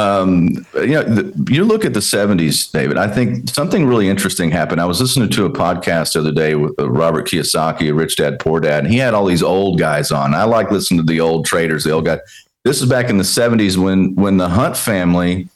Um, 0.00 0.66
you 0.74 0.94
know, 0.94 1.02
the, 1.02 1.52
you 1.52 1.64
look 1.64 1.84
at 1.84 1.94
the 1.94 2.00
70s, 2.00 2.70
David. 2.70 2.96
I 2.96 3.08
think 3.08 3.48
something 3.48 3.86
really 3.86 4.08
interesting 4.08 4.50
happened. 4.50 4.80
I 4.80 4.86
was 4.86 5.00
listening 5.00 5.28
to 5.30 5.44
a 5.44 5.50
podcast 5.50 6.14
the 6.14 6.20
other 6.20 6.32
day 6.32 6.54
with 6.54 6.78
uh, 6.78 6.90
Robert 6.90 7.26
Kiyosaki, 7.26 7.96
Rich 7.96 8.16
Dad 8.16 8.38
Poor 8.38 8.60
Dad, 8.60 8.84
and 8.84 8.92
he 8.92 8.98
had 8.98 9.14
all 9.14 9.26
these 9.26 9.42
old 9.42 9.78
guys 9.78 10.10
on. 10.10 10.34
I 10.34 10.44
like 10.44 10.70
listening 10.70 11.04
to 11.06 11.12
the 11.12 11.20
old 11.20 11.44
traders, 11.46 11.84
the 11.84 11.90
old 11.90 12.06
guys. 12.06 12.20
This 12.64 12.80
is 12.82 12.88
back 12.88 13.08
in 13.10 13.18
the 13.18 13.24
70s 13.24 13.76
when 13.76 14.14
when 14.14 14.36
the 14.36 14.48
Hunt 14.48 14.76
family 14.76 15.48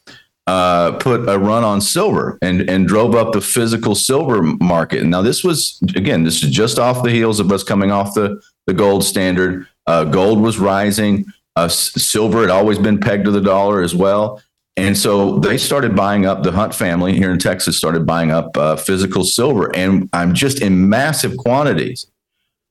uh, 0.46 0.92
put 0.98 1.28
a 1.28 1.38
run 1.38 1.64
on 1.64 1.80
silver 1.80 2.38
and 2.42 2.68
and 2.68 2.86
drove 2.86 3.14
up 3.14 3.32
the 3.32 3.40
physical 3.40 3.94
silver 3.94 4.42
market. 4.42 5.04
Now 5.04 5.22
this 5.22 5.42
was 5.42 5.78
again, 5.96 6.24
this 6.24 6.42
is 6.42 6.50
just 6.50 6.78
off 6.78 7.02
the 7.02 7.10
heels 7.10 7.40
of 7.40 7.50
us 7.52 7.62
coming 7.62 7.90
off 7.90 8.14
the 8.14 8.40
the 8.66 8.74
gold 8.74 9.04
standard. 9.04 9.66
Uh, 9.86 10.04
gold 10.04 10.40
was 10.40 10.58
rising. 10.58 11.26
Uh, 11.56 11.68
silver 11.68 12.40
had 12.40 12.50
always 12.50 12.78
been 12.78 12.98
pegged 12.98 13.24
to 13.24 13.30
the 13.30 13.40
dollar 13.40 13.82
as 13.82 13.94
well. 13.94 14.42
And 14.76 14.98
so 14.98 15.38
they 15.38 15.56
started 15.56 15.94
buying 15.94 16.26
up, 16.26 16.42
the 16.42 16.50
Hunt 16.50 16.74
family 16.74 17.14
here 17.14 17.30
in 17.30 17.38
Texas 17.38 17.78
started 17.78 18.04
buying 18.04 18.32
up 18.32 18.56
uh, 18.56 18.74
physical 18.74 19.22
silver, 19.22 19.74
and 19.76 20.10
I'm 20.12 20.34
just 20.34 20.60
in 20.60 20.88
massive 20.88 21.36
quantities. 21.36 22.06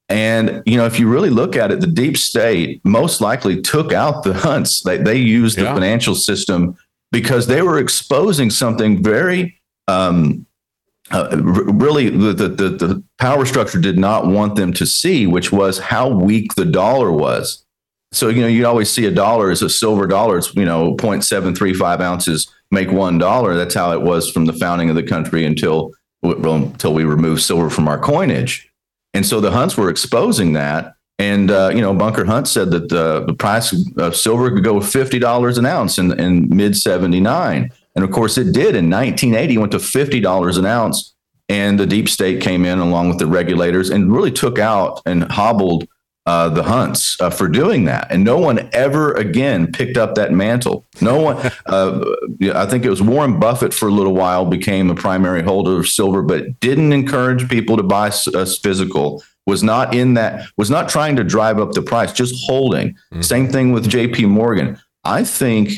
And, 0.09 0.61
you 0.65 0.75
know, 0.75 0.85
if 0.85 0.99
you 0.99 1.07
really 1.07 1.29
look 1.29 1.55
at 1.55 1.71
it, 1.71 1.79
the 1.79 1.87
deep 1.87 2.17
state 2.17 2.81
most 2.83 3.21
likely 3.21 3.61
took 3.61 3.93
out 3.93 4.23
the 4.23 4.33
hunts. 4.33 4.81
They, 4.81 4.97
they 4.97 5.15
used 5.15 5.57
yeah. 5.57 5.63
the 5.63 5.69
financial 5.69 6.13
system 6.13 6.75
because 7.13 7.47
they 7.47 7.61
were 7.61 7.79
exposing 7.79 8.49
something 8.49 9.01
very, 9.01 9.61
um, 9.87 10.45
uh, 11.11 11.37
really, 11.41 12.09
the, 12.09 12.33
the, 12.33 12.49
the 12.49 13.03
power 13.17 13.45
structure 13.45 13.79
did 13.79 13.97
not 13.97 14.27
want 14.27 14.55
them 14.55 14.73
to 14.73 14.85
see, 14.85 15.25
which 15.25 15.53
was 15.53 15.79
how 15.79 16.09
weak 16.09 16.55
the 16.55 16.65
dollar 16.65 17.11
was. 17.11 17.62
So, 18.13 18.29
you 18.29 18.41
know, 18.41 18.47
you 18.47 18.65
always 18.67 18.91
see 18.91 19.05
a 19.05 19.11
dollar 19.11 19.49
as 19.49 19.63
a 19.63 19.69
silver 19.69 20.05
dollar. 20.05 20.37
It's, 20.37 20.53
you 20.55 20.65
know, 20.65 20.95
0.735 20.95 21.99
ounces 21.99 22.47
make 22.69 22.91
one 22.91 23.17
dollar. 23.17 23.55
That's 23.55 23.73
how 23.73 23.91
it 23.91 24.01
was 24.01 24.29
from 24.29 24.45
the 24.45 24.53
founding 24.53 24.89
of 24.89 24.95
the 24.95 25.03
country 25.03 25.45
until, 25.45 25.91
well, 26.21 26.55
until 26.55 26.93
we 26.93 27.05
removed 27.05 27.41
silver 27.41 27.69
from 27.69 27.87
our 27.87 27.97
coinage. 27.97 28.69
And 29.15 29.25
so 29.25 29.41
the 29.41 29.51
Hunts 29.51 29.77
were 29.77 29.89
exposing 29.89 30.53
that. 30.53 30.93
And, 31.17 31.49
uh, 31.49 31.71
you 31.73 31.81
know, 31.81 31.93
Bunker 31.93 32.25
Hunt 32.25 32.47
said 32.47 32.71
that 32.71 32.89
the, 32.89 33.23
the 33.25 33.33
price 33.33 33.73
of 33.97 34.15
silver 34.15 34.51
could 34.51 34.63
go 34.63 34.75
$50 34.75 35.57
an 35.57 35.65
ounce 35.65 35.97
in, 35.97 36.19
in 36.19 36.49
mid 36.49 36.75
79. 36.75 37.71
And 37.95 38.03
of 38.03 38.11
course, 38.11 38.37
it 38.37 38.45
did 38.45 38.75
in 38.75 38.89
1980, 38.89 39.57
went 39.57 39.71
to 39.71 39.77
$50 39.77 40.57
an 40.57 40.65
ounce. 40.65 41.15
And 41.49 41.79
the 41.79 41.85
deep 41.85 42.09
state 42.09 42.41
came 42.41 42.65
in 42.65 42.79
along 42.79 43.09
with 43.09 43.19
the 43.19 43.27
regulators 43.27 43.89
and 43.89 44.11
really 44.11 44.31
took 44.31 44.57
out 44.57 45.01
and 45.05 45.23
hobbled 45.31 45.87
uh, 46.25 46.49
the 46.49 46.63
Hunts 46.63 47.19
uh, 47.19 47.29
for 47.29 47.47
doing 47.47 47.85
that. 47.85 48.07
And 48.09 48.23
no 48.23 48.37
one 48.37 48.69
ever 48.73 49.13
again 49.13 49.71
picked 49.71 49.97
up 49.97 50.15
that 50.15 50.31
mantle. 50.31 50.85
No 51.01 51.19
one, 51.19 51.51
uh, 51.65 52.03
I 52.53 52.65
think 52.65 52.85
it 52.85 52.89
was 52.89 53.01
Warren 53.01 53.39
Buffett 53.39 53.73
for 53.73 53.87
a 53.87 53.91
little 53.91 54.13
while 54.15 54.45
became 54.45 54.89
a 54.89 54.95
primary 54.95 55.43
holder 55.43 55.79
of 55.79 55.87
silver, 55.87 56.21
but 56.21 56.59
didn't 56.59 56.93
encourage 56.93 57.49
people 57.49 57.77
to 57.77 57.83
buy 57.83 58.11
a 58.33 58.45
physical. 58.45 59.23
Was 59.45 59.61
not 59.61 59.93
in 59.93 60.13
that, 60.13 60.47
was 60.55 60.69
not 60.69 60.87
trying 60.87 61.17
to 61.17 61.23
drive 61.23 61.59
up 61.59 61.73
the 61.73 61.81
price, 61.81 62.13
just 62.13 62.33
holding. 62.45 62.91
Mm-hmm. 62.91 63.21
Same 63.21 63.49
thing 63.49 63.73
with 63.73 63.89
JP 63.89 64.29
Morgan. 64.29 64.79
I 65.03 65.25
think 65.25 65.71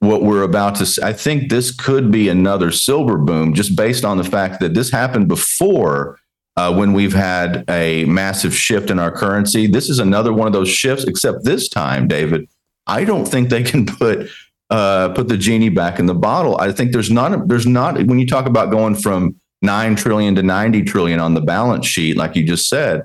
what 0.00 0.22
we're 0.22 0.42
about 0.42 0.74
to 0.76 1.04
I 1.04 1.12
think 1.12 1.48
this 1.48 1.74
could 1.74 2.10
be 2.10 2.28
another 2.28 2.72
silver 2.72 3.16
boom 3.16 3.54
just 3.54 3.76
based 3.76 4.04
on 4.04 4.18
the 4.18 4.24
fact 4.24 4.60
that 4.60 4.74
this 4.74 4.90
happened 4.90 5.28
before 5.28 6.18
uh, 6.56 6.72
when 6.74 6.92
we've 6.92 7.14
had 7.14 7.64
a 7.68 8.04
massive 8.04 8.54
shift 8.54 8.90
in 8.90 8.98
our 8.98 9.10
currency. 9.10 9.66
This 9.66 9.88
is 9.88 9.98
another 9.98 10.32
one 10.32 10.46
of 10.46 10.52
those 10.52 10.68
shifts, 10.68 11.04
except 11.04 11.44
this 11.44 11.68
time, 11.68 12.06
David, 12.06 12.48
I 12.86 13.04
don't 13.04 13.26
think 13.26 13.48
they 13.48 13.62
can 13.62 13.86
put 13.98 14.28
uh, 14.70 15.10
put 15.10 15.28
the 15.28 15.36
genie 15.36 15.68
back 15.68 15.98
in 15.98 16.06
the 16.06 16.14
bottle. 16.14 16.58
I 16.58 16.72
think 16.72 16.92
there's 16.92 17.10
not 17.10 17.48
there's 17.48 17.66
not 17.66 18.02
when 18.06 18.18
you 18.18 18.26
talk 18.26 18.46
about 18.46 18.70
going 18.70 18.94
from 18.94 19.36
nine 19.62 19.96
trillion 19.96 20.34
to 20.36 20.42
ninety 20.42 20.82
trillion 20.82 21.20
on 21.20 21.34
the 21.34 21.40
balance 21.40 21.86
sheet, 21.86 22.16
like 22.16 22.36
you 22.36 22.44
just 22.44 22.68
said. 22.68 23.02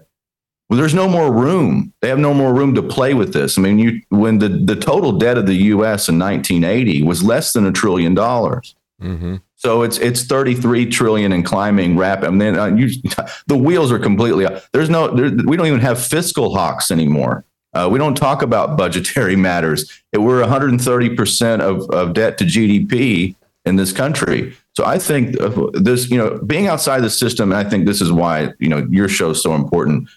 Well, 0.70 0.78
there's 0.78 0.94
no 0.94 1.10
more 1.10 1.34
room. 1.34 1.94
They 2.02 2.10
have 2.10 2.20
no 2.20 2.32
more 2.32 2.54
room 2.54 2.76
to 2.76 2.84
play 2.84 3.16
with 3.16 3.34
this. 3.34 3.58
I 3.58 3.62
mean, 3.62 3.80
you 3.80 4.02
when 4.10 4.38
the, 4.38 4.50
the 4.50 4.76
total 4.76 5.14
debt 5.14 5.38
of 5.38 5.48
the 5.48 5.56
U.S. 5.56 6.08
in 6.08 6.20
1980 6.20 7.02
was 7.04 7.24
less 7.24 7.54
than 7.54 7.66
a 7.66 7.72
trillion 7.72 8.14
dollars. 8.14 8.76
Mm-hmm. 9.02 9.38
So 9.60 9.82
it's 9.82 9.98
it's 9.98 10.24
33 10.24 10.86
trillion 10.86 11.34
and 11.34 11.46
climbing 11.46 11.98
rapid. 11.98 12.28
I 12.28 12.30
mean, 12.32 12.58
uh, 12.58 12.66
you, 12.68 12.90
the 13.48 13.58
wheels 13.58 13.92
are 13.92 14.00
completely. 14.00 14.48
There's 14.72 14.90
no. 14.90 15.14
There, 15.14 15.32
we 15.46 15.58
don't 15.58 15.68
even 15.68 15.82
have 15.82 16.04
fiscal 16.04 16.56
hawks 16.56 16.92
anymore. 16.92 17.44
Uh, 17.74 17.88
we 17.92 18.00
don't 18.00 18.16
talk 18.16 18.42
about 18.42 18.78
budgetary 18.78 19.36
matters. 19.50 20.02
It, 20.14 20.20
we're 20.20 20.40
130 20.40 21.16
percent 21.16 21.62
of, 21.62 21.90
of 21.90 22.14
debt 22.14 22.38
to 22.38 22.46
GDP 22.46 23.36
in 23.66 23.76
this 23.76 23.92
country. 23.92 24.56
So 24.78 24.86
I 24.86 24.98
think 24.98 25.36
this, 25.74 26.10
you 26.10 26.18
know, 26.18 26.40
being 26.46 26.68
outside 26.68 27.02
the 27.02 27.10
system, 27.10 27.52
I 27.52 27.66
think 27.66 27.86
this 27.86 28.00
is 28.00 28.14
why 28.14 28.54
you 28.60 28.70
know 28.70 28.88
your 28.90 29.10
show 29.10 29.32
is 29.32 29.44
so 29.44 29.56
important 29.56 30.08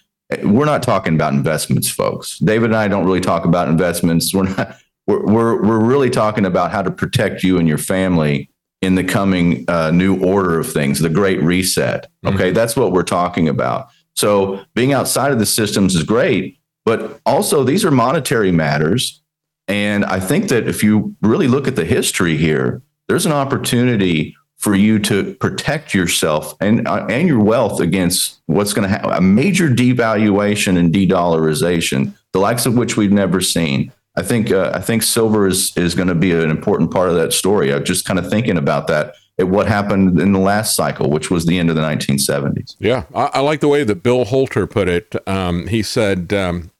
we're 0.41 0.65
not 0.65 0.81
talking 0.81 1.15
about 1.15 1.33
investments, 1.33 1.89
folks. 1.89 2.39
David 2.39 2.71
and 2.71 2.75
I 2.75 2.87
don't 2.87 3.05
really 3.05 3.21
talk 3.21 3.45
about 3.45 3.67
investments. 3.67 4.33
We're 4.33 4.49
not. 4.49 4.77
We're 5.05 5.25
we're, 5.25 5.61
we're 5.61 5.83
really 5.83 6.09
talking 6.09 6.45
about 6.45 6.71
how 6.71 6.81
to 6.81 6.89
protect 6.89 7.43
you 7.43 7.59
and 7.59 7.67
your 7.67 7.77
family 7.77 8.49
in 8.83 8.95
the 8.95 9.03
coming 9.03 9.63
uh, 9.67 9.91
new 9.91 10.21
order 10.23 10.59
of 10.59 10.71
things, 10.71 10.99
the 10.99 11.09
Great 11.09 11.41
Reset. 11.41 12.09
Okay, 12.25 12.35
mm-hmm. 12.35 12.53
that's 12.53 12.75
what 12.75 12.91
we're 12.91 13.03
talking 13.03 13.47
about. 13.47 13.87
So 14.15 14.63
being 14.75 14.93
outside 14.93 15.31
of 15.31 15.39
the 15.39 15.45
systems 15.45 15.95
is 15.95 16.03
great, 16.03 16.59
but 16.85 17.21
also 17.25 17.63
these 17.63 17.85
are 17.85 17.91
monetary 17.91 18.51
matters. 18.51 19.21
And 19.67 20.03
I 20.03 20.19
think 20.19 20.49
that 20.49 20.67
if 20.67 20.83
you 20.83 21.15
really 21.21 21.47
look 21.47 21.67
at 21.67 21.77
the 21.77 21.85
history 21.85 22.35
here, 22.35 22.81
there's 23.07 23.25
an 23.25 23.31
opportunity 23.31 24.35
for 24.57 24.75
you 24.75 24.97
to 24.97 25.33
protect 25.35 25.93
yourself 25.93 26.53
and 26.61 26.87
uh, 26.87 27.05
and 27.09 27.27
your 27.27 27.43
wealth 27.43 27.81
against 27.81 28.41
what's 28.45 28.71
going 28.71 28.83
to 28.83 28.89
happen 28.89 29.11
a 29.11 29.19
major 29.19 29.67
devaluation 29.67 30.77
and 30.77 30.93
de-dollarization 30.93 32.13
the 32.31 32.39
likes 32.39 32.65
of 32.65 32.75
which 32.75 32.95
we've 32.95 33.11
never 33.11 33.41
seen 33.41 33.91
i 34.15 34.21
think 34.21 34.51
uh, 34.51 34.71
i 34.73 34.79
think 34.79 35.03
silver 35.03 35.47
is 35.47 35.75
is 35.77 35.95
going 35.95 36.07
to 36.07 36.15
be 36.15 36.31
an 36.31 36.49
important 36.49 36.91
part 36.91 37.09
of 37.09 37.15
that 37.15 37.33
story 37.33 37.73
i'm 37.73 37.83
just 37.83 38.05
kind 38.05 38.19
of 38.19 38.29
thinking 38.29 38.57
about 38.57 38.87
that 38.87 39.15
at 39.39 39.47
what 39.47 39.67
happened 39.67 40.19
in 40.19 40.31
the 40.31 40.39
last 40.39 40.75
cycle 40.75 41.09
which 41.09 41.31
was 41.31 41.45
the 41.45 41.57
end 41.57 41.69
of 41.69 41.75
the 41.75 41.81
1970s 41.81 42.75
yeah 42.79 43.05
i, 43.13 43.29
I 43.33 43.39
like 43.39 43.59
the 43.59 43.67
way 43.67 43.83
that 43.83 44.03
bill 44.03 44.25
holter 44.25 44.67
put 44.67 44.87
it 44.87 45.15
um, 45.27 45.67
he 45.67 45.81
said 45.81 46.33
um, 46.33 46.71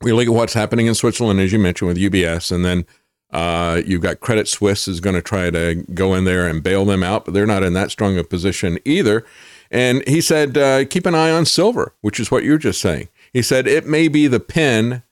we 0.00 0.12
look 0.12 0.26
at 0.26 0.34
what's 0.34 0.54
happening 0.54 0.86
in 0.86 0.94
switzerland 0.94 1.40
as 1.40 1.52
you 1.52 1.58
mentioned 1.58 1.88
with 1.88 1.98
ubs 1.98 2.52
and 2.52 2.64
then 2.64 2.86
uh, 3.32 3.80
you've 3.86 4.02
got 4.02 4.20
Credit 4.20 4.48
Suisse 4.48 4.88
is 4.88 5.00
going 5.00 5.14
to 5.14 5.22
try 5.22 5.50
to 5.50 5.84
go 5.94 6.14
in 6.14 6.24
there 6.24 6.48
and 6.48 6.62
bail 6.62 6.84
them 6.84 7.02
out, 7.02 7.24
but 7.24 7.34
they're 7.34 7.46
not 7.46 7.62
in 7.62 7.74
that 7.74 7.90
strong 7.90 8.18
a 8.18 8.24
position 8.24 8.78
either. 8.84 9.24
And 9.70 10.06
he 10.08 10.20
said, 10.20 10.58
uh, 10.58 10.84
keep 10.86 11.06
an 11.06 11.14
eye 11.14 11.30
on 11.30 11.46
silver, 11.46 11.94
which 12.00 12.18
is 12.18 12.30
what 12.30 12.42
you're 12.42 12.58
just 12.58 12.80
saying. 12.80 13.08
He 13.32 13.42
said 13.42 13.68
it 13.68 13.86
may 13.86 14.08
be 14.08 14.26
the 14.26 14.40
pin 14.40 15.04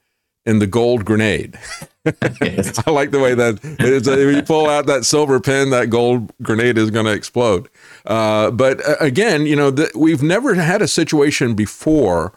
in 0.49 0.59
the 0.59 0.67
gold 0.67 1.05
grenade. 1.05 1.57
I 2.05 2.89
like 2.89 3.11
the 3.11 3.19
way 3.21 3.35
that 3.35 3.59
if 3.63 4.35
you 4.35 4.41
pull 4.41 4.67
out 4.67 4.87
that 4.87 5.05
silver 5.05 5.39
pin, 5.39 5.69
that 5.69 5.89
gold 5.89 6.31
grenade 6.41 6.77
is 6.77 6.89
going 6.89 7.05
to 7.05 7.11
explode. 7.11 7.69
Uh, 8.05 8.49
but 8.49 8.85
uh, 8.87 8.95
again, 8.99 9.45
you 9.45 9.55
know, 9.55 9.69
the, 9.69 9.91
we've 9.95 10.23
never 10.23 10.55
had 10.55 10.81
a 10.81 10.87
situation 10.87 11.53
before 11.53 12.33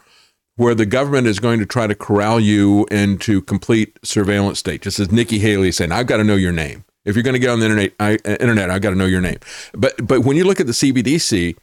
where 0.57 0.75
the 0.75 0.85
government 0.85 1.25
is 1.25 1.39
going 1.39 1.59
to 1.59 1.65
try 1.65 1.87
to 1.87 1.95
corral 1.95 2.39
you 2.39 2.85
into 2.91 3.41
complete 3.41 3.97
surveillance 4.03 4.59
state. 4.59 4.83
Just 4.83 4.99
as 4.99 5.11
Nikki 5.11 5.39
Haley 5.39 5.69
is 5.69 5.77
saying, 5.77 5.91
I've 5.91 6.05
got 6.05 6.17
to 6.17 6.23
know 6.23 6.35
your 6.35 6.51
name. 6.51 6.85
If 7.05 7.15
you're 7.15 7.23
going 7.23 7.33
to 7.33 7.39
get 7.39 7.49
on 7.49 7.59
the 7.59 7.65
internet, 7.65 7.93
I, 7.99 8.17
uh, 8.25 8.37
internet, 8.39 8.69
I've 8.69 8.81
got 8.81 8.91
to 8.91 8.95
know 8.95 9.05
your 9.05 9.21
name. 9.21 9.39
But 9.73 10.05
but 10.05 10.21
when 10.21 10.37
you 10.37 10.45
look 10.45 10.59
at 10.59 10.67
the 10.67 10.73
CBDC, 10.73 11.57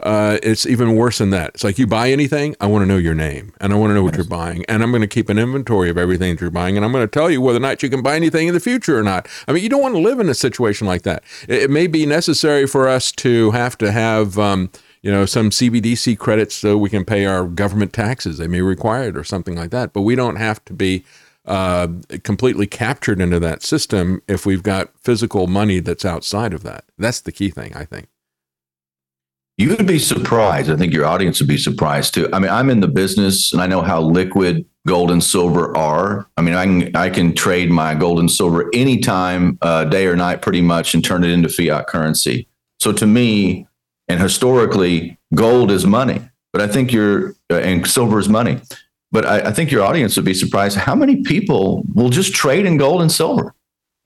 uh, 0.00 0.38
it's 0.42 0.66
even 0.66 0.96
worse 0.96 1.18
than 1.18 1.30
that. 1.30 1.52
It's 1.54 1.64
like 1.64 1.78
you 1.78 1.86
buy 1.86 2.10
anything, 2.10 2.56
I 2.60 2.66
want 2.66 2.82
to 2.82 2.86
know 2.86 2.96
your 2.96 3.14
name 3.14 3.52
and 3.60 3.72
I 3.72 3.76
want 3.76 3.90
to 3.90 3.94
know 3.94 4.02
what 4.02 4.16
you're 4.16 4.24
buying, 4.24 4.64
and 4.66 4.82
I'm 4.82 4.90
going 4.90 5.02
to 5.02 5.08
keep 5.08 5.28
an 5.28 5.38
inventory 5.38 5.88
of 5.88 5.96
everything 5.96 6.34
that 6.34 6.40
you're 6.40 6.50
buying, 6.50 6.76
and 6.76 6.84
I'm 6.84 6.92
going 6.92 7.06
to 7.06 7.10
tell 7.10 7.30
you 7.30 7.40
whether 7.40 7.58
or 7.58 7.60
not 7.60 7.82
you 7.82 7.88
can 7.88 8.02
buy 8.02 8.16
anything 8.16 8.48
in 8.48 8.54
the 8.54 8.60
future 8.60 8.98
or 8.98 9.02
not. 9.02 9.28
I 9.46 9.52
mean, 9.52 9.62
you 9.62 9.68
don't 9.68 9.82
want 9.82 9.94
to 9.94 10.00
live 10.00 10.18
in 10.18 10.28
a 10.28 10.34
situation 10.34 10.86
like 10.86 11.02
that. 11.02 11.22
It, 11.48 11.64
it 11.64 11.70
may 11.70 11.86
be 11.86 12.06
necessary 12.06 12.66
for 12.66 12.88
us 12.88 13.12
to 13.12 13.52
have 13.52 13.78
to 13.78 13.92
have. 13.92 14.38
Um, 14.38 14.70
you 15.02 15.10
know, 15.10 15.26
some 15.26 15.50
CBDC 15.50 16.16
credits 16.16 16.54
so 16.54 16.78
we 16.78 16.88
can 16.88 17.04
pay 17.04 17.26
our 17.26 17.46
government 17.46 17.92
taxes. 17.92 18.38
They 18.38 18.48
may 18.48 18.62
require 18.62 19.08
it 19.08 19.18
or 19.18 19.22
something 19.22 19.54
like 19.54 19.68
that. 19.68 19.92
But 19.92 20.00
we 20.00 20.14
don't 20.14 20.36
have 20.36 20.64
to 20.64 20.72
be 20.72 21.04
uh, 21.44 21.88
completely 22.22 22.66
captured 22.66 23.20
into 23.20 23.38
that 23.40 23.62
system 23.62 24.22
if 24.26 24.46
we've 24.46 24.62
got 24.62 24.98
physical 24.98 25.46
money 25.46 25.80
that's 25.80 26.06
outside 26.06 26.54
of 26.54 26.62
that. 26.62 26.84
That's 26.96 27.20
the 27.20 27.32
key 27.32 27.50
thing, 27.50 27.74
I 27.76 27.84
think. 27.84 28.08
You 29.56 29.70
would 29.70 29.86
be 29.86 30.00
surprised. 30.00 30.68
I 30.68 30.76
think 30.76 30.92
your 30.92 31.06
audience 31.06 31.38
would 31.40 31.48
be 31.48 31.58
surprised 31.58 32.14
too. 32.14 32.28
I 32.32 32.40
mean, 32.40 32.50
I'm 32.50 32.70
in 32.70 32.80
the 32.80 32.88
business 32.88 33.52
and 33.52 33.62
I 33.62 33.66
know 33.66 33.82
how 33.82 34.00
liquid 34.00 34.66
gold 34.86 35.10
and 35.10 35.22
silver 35.22 35.76
are. 35.76 36.26
I 36.36 36.42
mean, 36.42 36.54
I 36.54 36.64
can 36.64 36.96
I 36.96 37.10
can 37.10 37.34
trade 37.34 37.70
my 37.70 37.94
gold 37.94 38.18
and 38.18 38.30
silver 38.30 38.68
anytime, 38.74 39.58
uh, 39.62 39.84
day 39.84 40.06
or 40.06 40.16
night, 40.16 40.42
pretty 40.42 40.60
much, 40.60 40.94
and 40.94 41.04
turn 41.04 41.24
it 41.24 41.30
into 41.30 41.48
fiat 41.48 41.86
currency. 41.86 42.48
So 42.80 42.92
to 42.92 43.06
me, 43.06 43.66
and 44.08 44.20
historically, 44.20 45.18
gold 45.34 45.70
is 45.70 45.86
money, 45.86 46.20
but 46.52 46.60
I 46.60 46.66
think 46.66 46.92
you're, 46.92 47.34
uh, 47.50 47.56
and 47.56 47.86
silver 47.86 48.18
is 48.18 48.28
money. 48.28 48.60
But 49.10 49.24
I, 49.24 49.48
I, 49.48 49.52
think 49.52 49.70
your 49.70 49.84
audience 49.84 50.16
would 50.16 50.24
be 50.24 50.34
surprised 50.34 50.76
how 50.76 50.94
many 50.96 51.22
people 51.22 51.84
will 51.94 52.10
just 52.10 52.34
trade 52.34 52.66
in 52.66 52.76
gold 52.76 53.00
and 53.00 53.10
silver. 53.10 53.53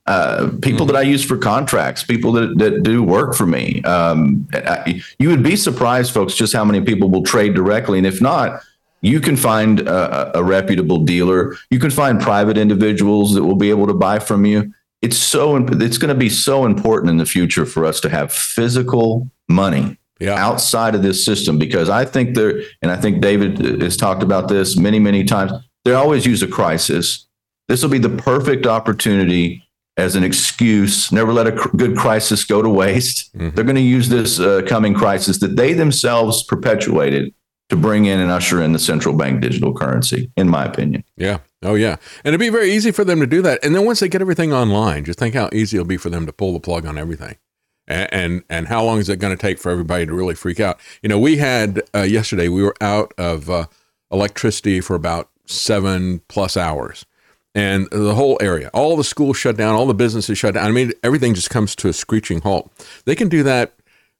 Uh, 0.08 0.50
people 0.62 0.86
that 0.86 0.96
I 0.96 1.02
use 1.02 1.22
for 1.22 1.36
contracts, 1.36 2.02
people 2.02 2.32
that, 2.32 2.56
that 2.56 2.82
do 2.82 3.02
work 3.02 3.34
for 3.34 3.44
me. 3.44 3.82
Um, 3.82 4.48
I, 4.54 5.02
you 5.18 5.28
would 5.28 5.42
be 5.42 5.54
surprised, 5.54 6.14
folks, 6.14 6.32
just 6.32 6.54
how 6.54 6.64
many 6.64 6.80
people 6.80 7.10
will 7.10 7.22
trade 7.22 7.52
directly. 7.54 7.98
And 7.98 8.06
if 8.06 8.22
not, 8.22 8.62
you 9.02 9.20
can 9.20 9.36
find 9.36 9.80
a, 9.80 10.38
a 10.38 10.42
reputable 10.42 11.04
dealer. 11.04 11.56
You 11.68 11.78
can 11.78 11.90
find 11.90 12.18
private 12.18 12.56
individuals 12.56 13.34
that 13.34 13.44
will 13.44 13.54
be 13.54 13.68
able 13.68 13.86
to 13.86 13.92
buy 13.92 14.18
from 14.18 14.46
you. 14.46 14.72
It's 15.02 15.18
so 15.18 15.56
it's 15.56 15.98
going 15.98 16.08
to 16.08 16.18
be 16.18 16.30
so 16.30 16.64
important 16.64 17.10
in 17.10 17.18
the 17.18 17.26
future 17.26 17.66
for 17.66 17.84
us 17.84 18.00
to 18.00 18.08
have 18.08 18.32
physical 18.32 19.30
money 19.46 19.98
yeah. 20.20 20.42
outside 20.42 20.94
of 20.94 21.02
this 21.02 21.22
system 21.22 21.58
because 21.58 21.90
I 21.90 22.06
think 22.06 22.34
there, 22.34 22.62
and 22.80 22.90
I 22.90 22.96
think 22.96 23.20
David 23.20 23.82
has 23.82 23.98
talked 23.98 24.22
about 24.22 24.48
this 24.48 24.74
many, 24.78 25.00
many 25.00 25.24
times. 25.24 25.52
They 25.84 25.92
always 25.92 26.24
use 26.24 26.42
a 26.42 26.48
crisis. 26.48 27.26
This 27.68 27.82
will 27.82 27.90
be 27.90 27.98
the 27.98 28.08
perfect 28.08 28.66
opportunity 28.66 29.67
as 29.98 30.16
an 30.16 30.24
excuse. 30.24 31.12
Never 31.12 31.32
let 31.32 31.46
a 31.46 31.52
cr- 31.52 31.76
good 31.76 31.96
crisis 31.96 32.44
go 32.44 32.62
to 32.62 32.68
waste. 32.68 33.36
Mm-hmm. 33.36 33.54
They're 33.54 33.64
going 33.64 33.76
to 33.76 33.82
use 33.82 34.08
this 34.08 34.40
uh, 34.40 34.62
coming 34.66 34.94
crisis 34.94 35.38
that 35.40 35.56
they 35.56 35.74
themselves 35.74 36.42
perpetuated 36.42 37.34
to 37.68 37.76
bring 37.76 38.06
in 38.06 38.18
and 38.18 38.30
usher 38.30 38.62
in 38.62 38.72
the 38.72 38.78
central 38.78 39.14
bank 39.14 39.42
digital 39.42 39.74
currency, 39.74 40.30
in 40.38 40.48
my 40.48 40.64
opinion. 40.64 41.04
Yeah. 41.18 41.38
Oh, 41.62 41.74
yeah. 41.74 41.96
And 42.24 42.28
it'd 42.28 42.40
be 42.40 42.48
very 42.48 42.72
easy 42.72 42.92
for 42.92 43.04
them 43.04 43.20
to 43.20 43.26
do 43.26 43.42
that. 43.42 43.62
And 43.62 43.74
then 43.74 43.84
once 43.84 44.00
they 44.00 44.08
get 44.08 44.22
everything 44.22 44.54
online, 44.54 45.04
just 45.04 45.18
think 45.18 45.34
how 45.34 45.50
easy 45.52 45.76
it'll 45.76 45.86
be 45.86 45.98
for 45.98 46.08
them 46.08 46.24
to 46.24 46.32
pull 46.32 46.54
the 46.54 46.60
plug 46.60 46.86
on 46.86 46.96
everything 46.96 47.36
and 47.88 48.08
and, 48.12 48.44
and 48.48 48.68
how 48.68 48.84
long 48.84 48.98
is 48.98 49.08
it 49.08 49.16
going 49.16 49.36
to 49.36 49.40
take 49.40 49.58
for 49.58 49.70
everybody 49.70 50.06
to 50.06 50.14
really 50.14 50.34
freak 50.34 50.60
out? 50.60 50.78
You 51.02 51.08
know, 51.08 51.18
we 51.18 51.38
had 51.38 51.82
uh, 51.94 52.02
yesterday 52.02 52.48
we 52.48 52.62
were 52.62 52.74
out 52.80 53.12
of 53.18 53.50
uh, 53.50 53.66
electricity 54.12 54.80
for 54.80 54.94
about 54.94 55.30
seven 55.46 56.20
plus 56.28 56.56
hours, 56.56 57.04
and 57.54 57.88
the 57.90 58.14
whole 58.14 58.38
area, 58.40 58.70
all 58.72 58.96
the 58.96 59.04
schools 59.04 59.36
shut 59.36 59.56
down, 59.56 59.74
all 59.74 59.86
the 59.86 59.94
businesses 59.94 60.38
shut 60.38 60.54
down. 60.54 60.66
I 60.66 60.70
mean, 60.70 60.92
everything 61.02 61.34
just 61.34 61.50
comes 61.50 61.74
to 61.76 61.88
a 61.88 61.92
screeching 61.92 62.40
halt. 62.42 62.70
They 63.04 63.14
can 63.14 63.28
do 63.28 63.42
that 63.42 63.74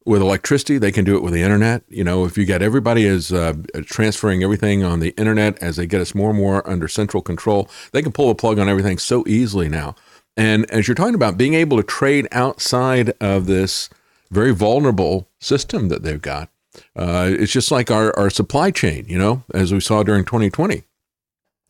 with 0.05 0.23
electricity. 0.23 0.79
They 0.79 0.91
can 0.91 1.05
do 1.05 1.17
it 1.17 1.23
with 1.23 1.35
the 1.35 1.43
internet. 1.43 1.83
You 1.89 2.03
know, 2.03 2.25
if 2.25 2.39
you 2.39 2.47
get 2.47 2.63
everybody 2.63 3.05
is 3.05 3.33
uh, 3.33 3.55
transferring 3.85 4.43
everything 4.43 4.83
on 4.83 5.01
the 5.01 5.11
internet 5.11 5.63
as 5.63 5.77
they 5.77 5.87
get 5.87 6.01
us 6.01 6.15
more 6.15 6.31
and 6.31 6.39
more 6.39 6.69
under 6.69 6.89
central 6.89 7.23
control, 7.23 7.69
they 7.93 8.03
can 8.03 8.13
pull 8.13 8.29
the 8.29 8.35
plug 8.35 8.59
on 8.59 8.69
everything 8.69 8.99
so 8.99 9.23
easily 9.27 9.69
now. 9.69 9.95
And 10.37 10.71
as 10.71 10.89
you're 10.89 10.95
talking 10.95 11.15
about 11.15 11.37
being 11.37 11.55
able 11.55 11.77
to 11.77 11.83
trade 11.83 12.27
outside 12.33 13.11
of 13.21 13.47
this 13.47 13.91
very 14.31 14.55
vulnerable 14.55 15.29
system 15.41 15.89
that 15.89 16.03
they've 16.03 16.23
got, 16.23 16.49
uh, 16.97 17.29
it's 17.31 17.53
just 17.53 17.71
like 17.71 17.91
our, 17.91 18.17
our 18.19 18.31
supply 18.31 18.71
chain, 18.71 19.05
you 19.09 19.19
know, 19.19 19.43
as 19.53 19.73
we 19.73 19.81
saw 19.81 20.03
during 20.03 20.25
2020. 20.25 20.85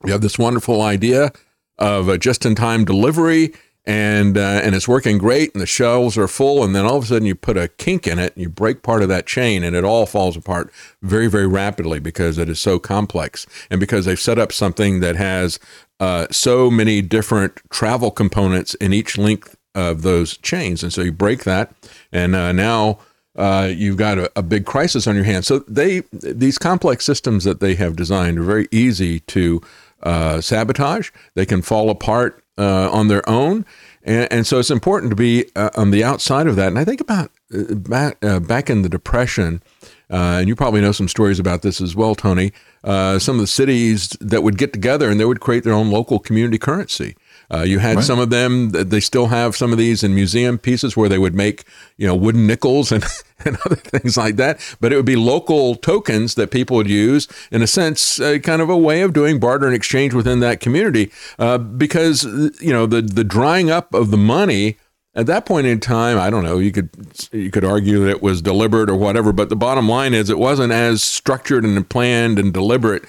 You 0.05 0.13
have 0.13 0.21
this 0.21 0.39
wonderful 0.39 0.81
idea 0.83 1.33
of 1.79 2.09
a 2.09 2.19
just 2.19 2.45
in 2.45 2.55
time 2.55 2.85
delivery 2.85 3.53
and 3.89 4.37
uh, 4.37 4.61
and 4.63 4.75
it's 4.75 4.87
working 4.87 5.17
great 5.17 5.53
and 5.55 5.63
the 5.63 5.67
shelves 5.67 6.19
are 6.19 6.29
full 6.29 6.63
and 6.63 6.75
then 6.75 6.85
all 6.85 6.97
of 6.97 7.05
a 7.05 7.07
sudden 7.07 7.27
you 7.27 7.35
put 7.35 7.57
a 7.57 7.69
kink 7.69 8.07
in 8.07 8.19
it 8.19 8.35
and 8.35 8.43
you 8.43 8.49
break 8.49 8.83
part 8.83 9.03
of 9.03 9.09
that 9.09 9.27
chain 9.27 9.65
and 9.65 9.75
it 9.75 9.83
all 9.83 10.05
falls 10.05 10.37
apart 10.37 10.71
very 11.01 11.27
very 11.27 11.47
rapidly 11.47 11.99
because 11.99 12.37
it 12.37 12.51
is 12.51 12.61
so 12.61 12.79
complex 12.79 13.47
and 13.71 13.81
because 13.81 14.05
they've 14.05 14.21
set 14.21 14.39
up 14.39 14.53
something 14.53 15.01
that 15.01 15.17
has 15.17 15.59
uh, 16.01 16.27
so 16.31 16.71
many 16.71 17.01
different 17.01 17.61
travel 17.71 18.11
components 18.11 18.75
in 18.75 18.93
each 18.93 19.17
length 19.17 19.57
of 19.75 20.03
those 20.03 20.37
chains 20.37 20.83
and 20.83 20.93
so 20.93 21.01
you 21.01 21.11
break 21.11 21.45
that 21.45 21.73
and 22.13 22.35
uh, 22.35 22.53
now 22.53 22.99
uh, 23.37 23.71
you've 23.73 23.97
got 23.97 24.19
a, 24.19 24.31
a, 24.35 24.43
big 24.43 24.67
crisis 24.67 25.07
on 25.07 25.15
your 25.15 25.23
hands. 25.23 25.47
So 25.47 25.61
they 25.61 26.03
these 26.11 26.59
complex 26.59 27.05
systems 27.05 27.45
that 27.45 27.61
they 27.61 27.77
have 27.77 27.95
designed 27.95 28.37
are 28.37 28.43
very 28.43 28.67
easy 28.73 29.21
to 29.21 29.63
uh, 30.03 30.41
sabotage. 30.41 31.11
They 31.35 31.47
can 31.47 31.63
fall 31.63 31.91
apart 31.91 32.45
uh, 32.59 32.91
on 32.91 33.09
their 33.09 33.27
own. 33.29 33.65
And, 34.03 34.33
and, 34.33 34.47
so 34.47 34.59
it's 34.59 34.71
important 34.71 35.11
to 35.11 35.17
be 35.17 35.47
uh, 35.55 35.71
on 35.77 35.91
the 35.91 36.03
outside 36.03 36.47
of 36.47 36.57
that. 36.57 36.69
And 36.69 36.79
I 36.79 36.85
think 36.85 37.01
about 37.01 37.31
uh, 37.55 37.75
back, 37.75 38.25
uh, 38.25 38.41
back 38.41 38.69
in 38.69 38.83
the 38.83 38.89
Depression, 38.89 39.63
uh, 40.11 40.39
and 40.41 40.49
you 40.49 40.57
probably 40.57 40.81
know 40.81 40.93
some 40.93 41.09
stories 41.09 41.39
about 41.39 41.63
this 41.63 41.81
as 41.81 41.95
well, 41.95 42.15
Tony. 42.15 42.53
some 42.83 43.37
of 43.37 43.41
the 43.41 43.47
cities 43.47 44.17
that 44.21 44.43
would 44.43 44.59
get 44.59 44.73
together 44.73 45.11
and 45.11 45.21
they 45.21 45.25
would 45.25 45.41
create 45.41 45.65
their 45.65 45.75
own 45.75 45.91
local 45.91 46.19
community 46.19 46.59
currency. 46.59 47.15
Uh, 47.51 47.63
you 47.63 47.79
had 47.79 47.97
right. 47.97 48.05
some 48.05 48.19
of 48.19 48.31
them; 48.31 48.71
they 48.71 49.01
still 49.01 49.27
have 49.29 49.57
some 49.57 49.73
of 49.73 49.79
these 49.79 50.05
in 50.05 50.15
museum 50.15 50.59
pieces 50.59 50.97
where 50.97 51.09
they 51.09 51.19
would 51.19 51.35
make, 51.35 51.65
you 51.97 52.07
know, 52.07 52.15
wooden 52.15 52.47
nickels 52.47 52.93
and, 52.93 53.05
and 53.45 53.57
other 53.65 53.77
things 53.77 54.17
like 54.17 54.37
that. 54.37 54.61
But 54.81 54.93
it 54.93 54.97
would 54.97 55.07
be 55.07 55.17
local 55.17 55.75
tokens 55.75 56.35
that 56.35 56.51
people 56.51 56.77
would 56.77 56.91
use, 56.91 57.27
in 57.51 57.63
a 57.63 57.67
sense, 57.67 58.21
uh, 58.21 58.39
kind 58.43 58.61
of 58.61 58.69
a 58.69 58.77
way 58.77 59.01
of 59.01 59.13
doing 59.13 59.41
barter 59.41 59.67
and 59.67 59.75
exchange 59.75 60.13
within 60.13 60.41
that 60.41 60.61
community. 60.61 61.11
Uh, 61.39 61.59
because 61.59 62.25
you 62.61 62.73
know 62.73 62.87
the 62.87 63.03
the 63.03 63.25
drying 63.25 63.71
up 63.71 63.95
of 63.95 64.11
the 64.11 64.19
money 64.19 64.77
at 65.19 65.27
that 65.27 65.47
point 65.47 65.67
in 65.67 65.81
time, 65.81 66.17
I 66.17 66.31
don't 66.31 66.45
know. 66.45 66.59
You 66.59 66.71
could 66.71 66.91
you 67.33 67.51
could 67.51 67.65
argue 67.65 68.05
that 68.05 68.11
it 68.11 68.23
was 68.23 68.41
deliberate 68.41 68.89
or 68.89 68.95
whatever, 68.95 69.33
but 69.33 69.49
the 69.49 69.57
bottom 69.57 69.89
line 69.89 70.15
is 70.15 70.31
it 70.31 70.39
wasn't 70.39 70.73
as 70.73 71.03
structured 71.03 71.65
and 71.65 71.89
planned 71.89 72.39
and 72.39 72.53
deliberate 72.53 73.05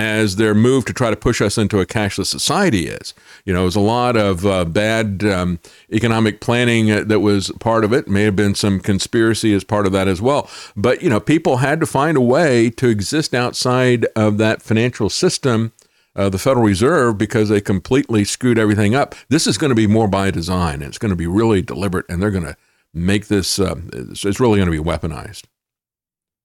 as 0.00 0.36
their 0.36 0.54
move 0.54 0.86
to 0.86 0.94
try 0.94 1.10
to 1.10 1.16
push 1.16 1.42
us 1.42 1.58
into 1.58 1.78
a 1.78 1.84
cashless 1.84 2.26
society 2.26 2.86
is. 2.86 3.12
You 3.44 3.52
know, 3.52 3.62
it 3.62 3.66
was 3.66 3.76
a 3.76 3.80
lot 3.80 4.16
of 4.16 4.46
uh, 4.46 4.64
bad 4.64 5.22
um, 5.24 5.58
economic 5.92 6.40
planning 6.40 6.86
that 6.86 7.20
was 7.20 7.50
part 7.60 7.84
of 7.84 7.92
it. 7.92 8.08
May 8.08 8.22
have 8.22 8.34
been 8.34 8.54
some 8.54 8.80
conspiracy 8.80 9.52
as 9.52 9.62
part 9.62 9.84
of 9.84 9.92
that 9.92 10.08
as 10.08 10.22
well. 10.22 10.48
But, 10.74 11.02
you 11.02 11.10
know, 11.10 11.20
people 11.20 11.58
had 11.58 11.80
to 11.80 11.86
find 11.86 12.16
a 12.16 12.22
way 12.22 12.70
to 12.70 12.88
exist 12.88 13.34
outside 13.34 14.06
of 14.16 14.38
that 14.38 14.62
financial 14.62 15.10
system. 15.10 15.72
Uh, 16.16 16.28
the 16.28 16.38
Federal 16.38 16.64
Reserve 16.64 17.16
because 17.18 17.50
they 17.50 17.60
completely 17.60 18.24
screwed 18.24 18.58
everything 18.58 18.96
up. 18.96 19.14
This 19.28 19.46
is 19.46 19.56
going 19.56 19.68
to 19.68 19.76
be 19.76 19.86
more 19.86 20.08
by 20.08 20.32
design. 20.32 20.82
It's 20.82 20.98
going 20.98 21.10
to 21.10 21.16
be 21.16 21.28
really 21.28 21.62
deliberate, 21.62 22.06
and 22.08 22.20
they're 22.20 22.32
going 22.32 22.44
to 22.44 22.56
make 22.92 23.28
this. 23.28 23.60
Uh, 23.60 23.76
it's 23.92 24.40
really 24.40 24.58
going 24.58 24.70
to 24.70 24.82
be 24.82 24.90
weaponized. 24.90 25.44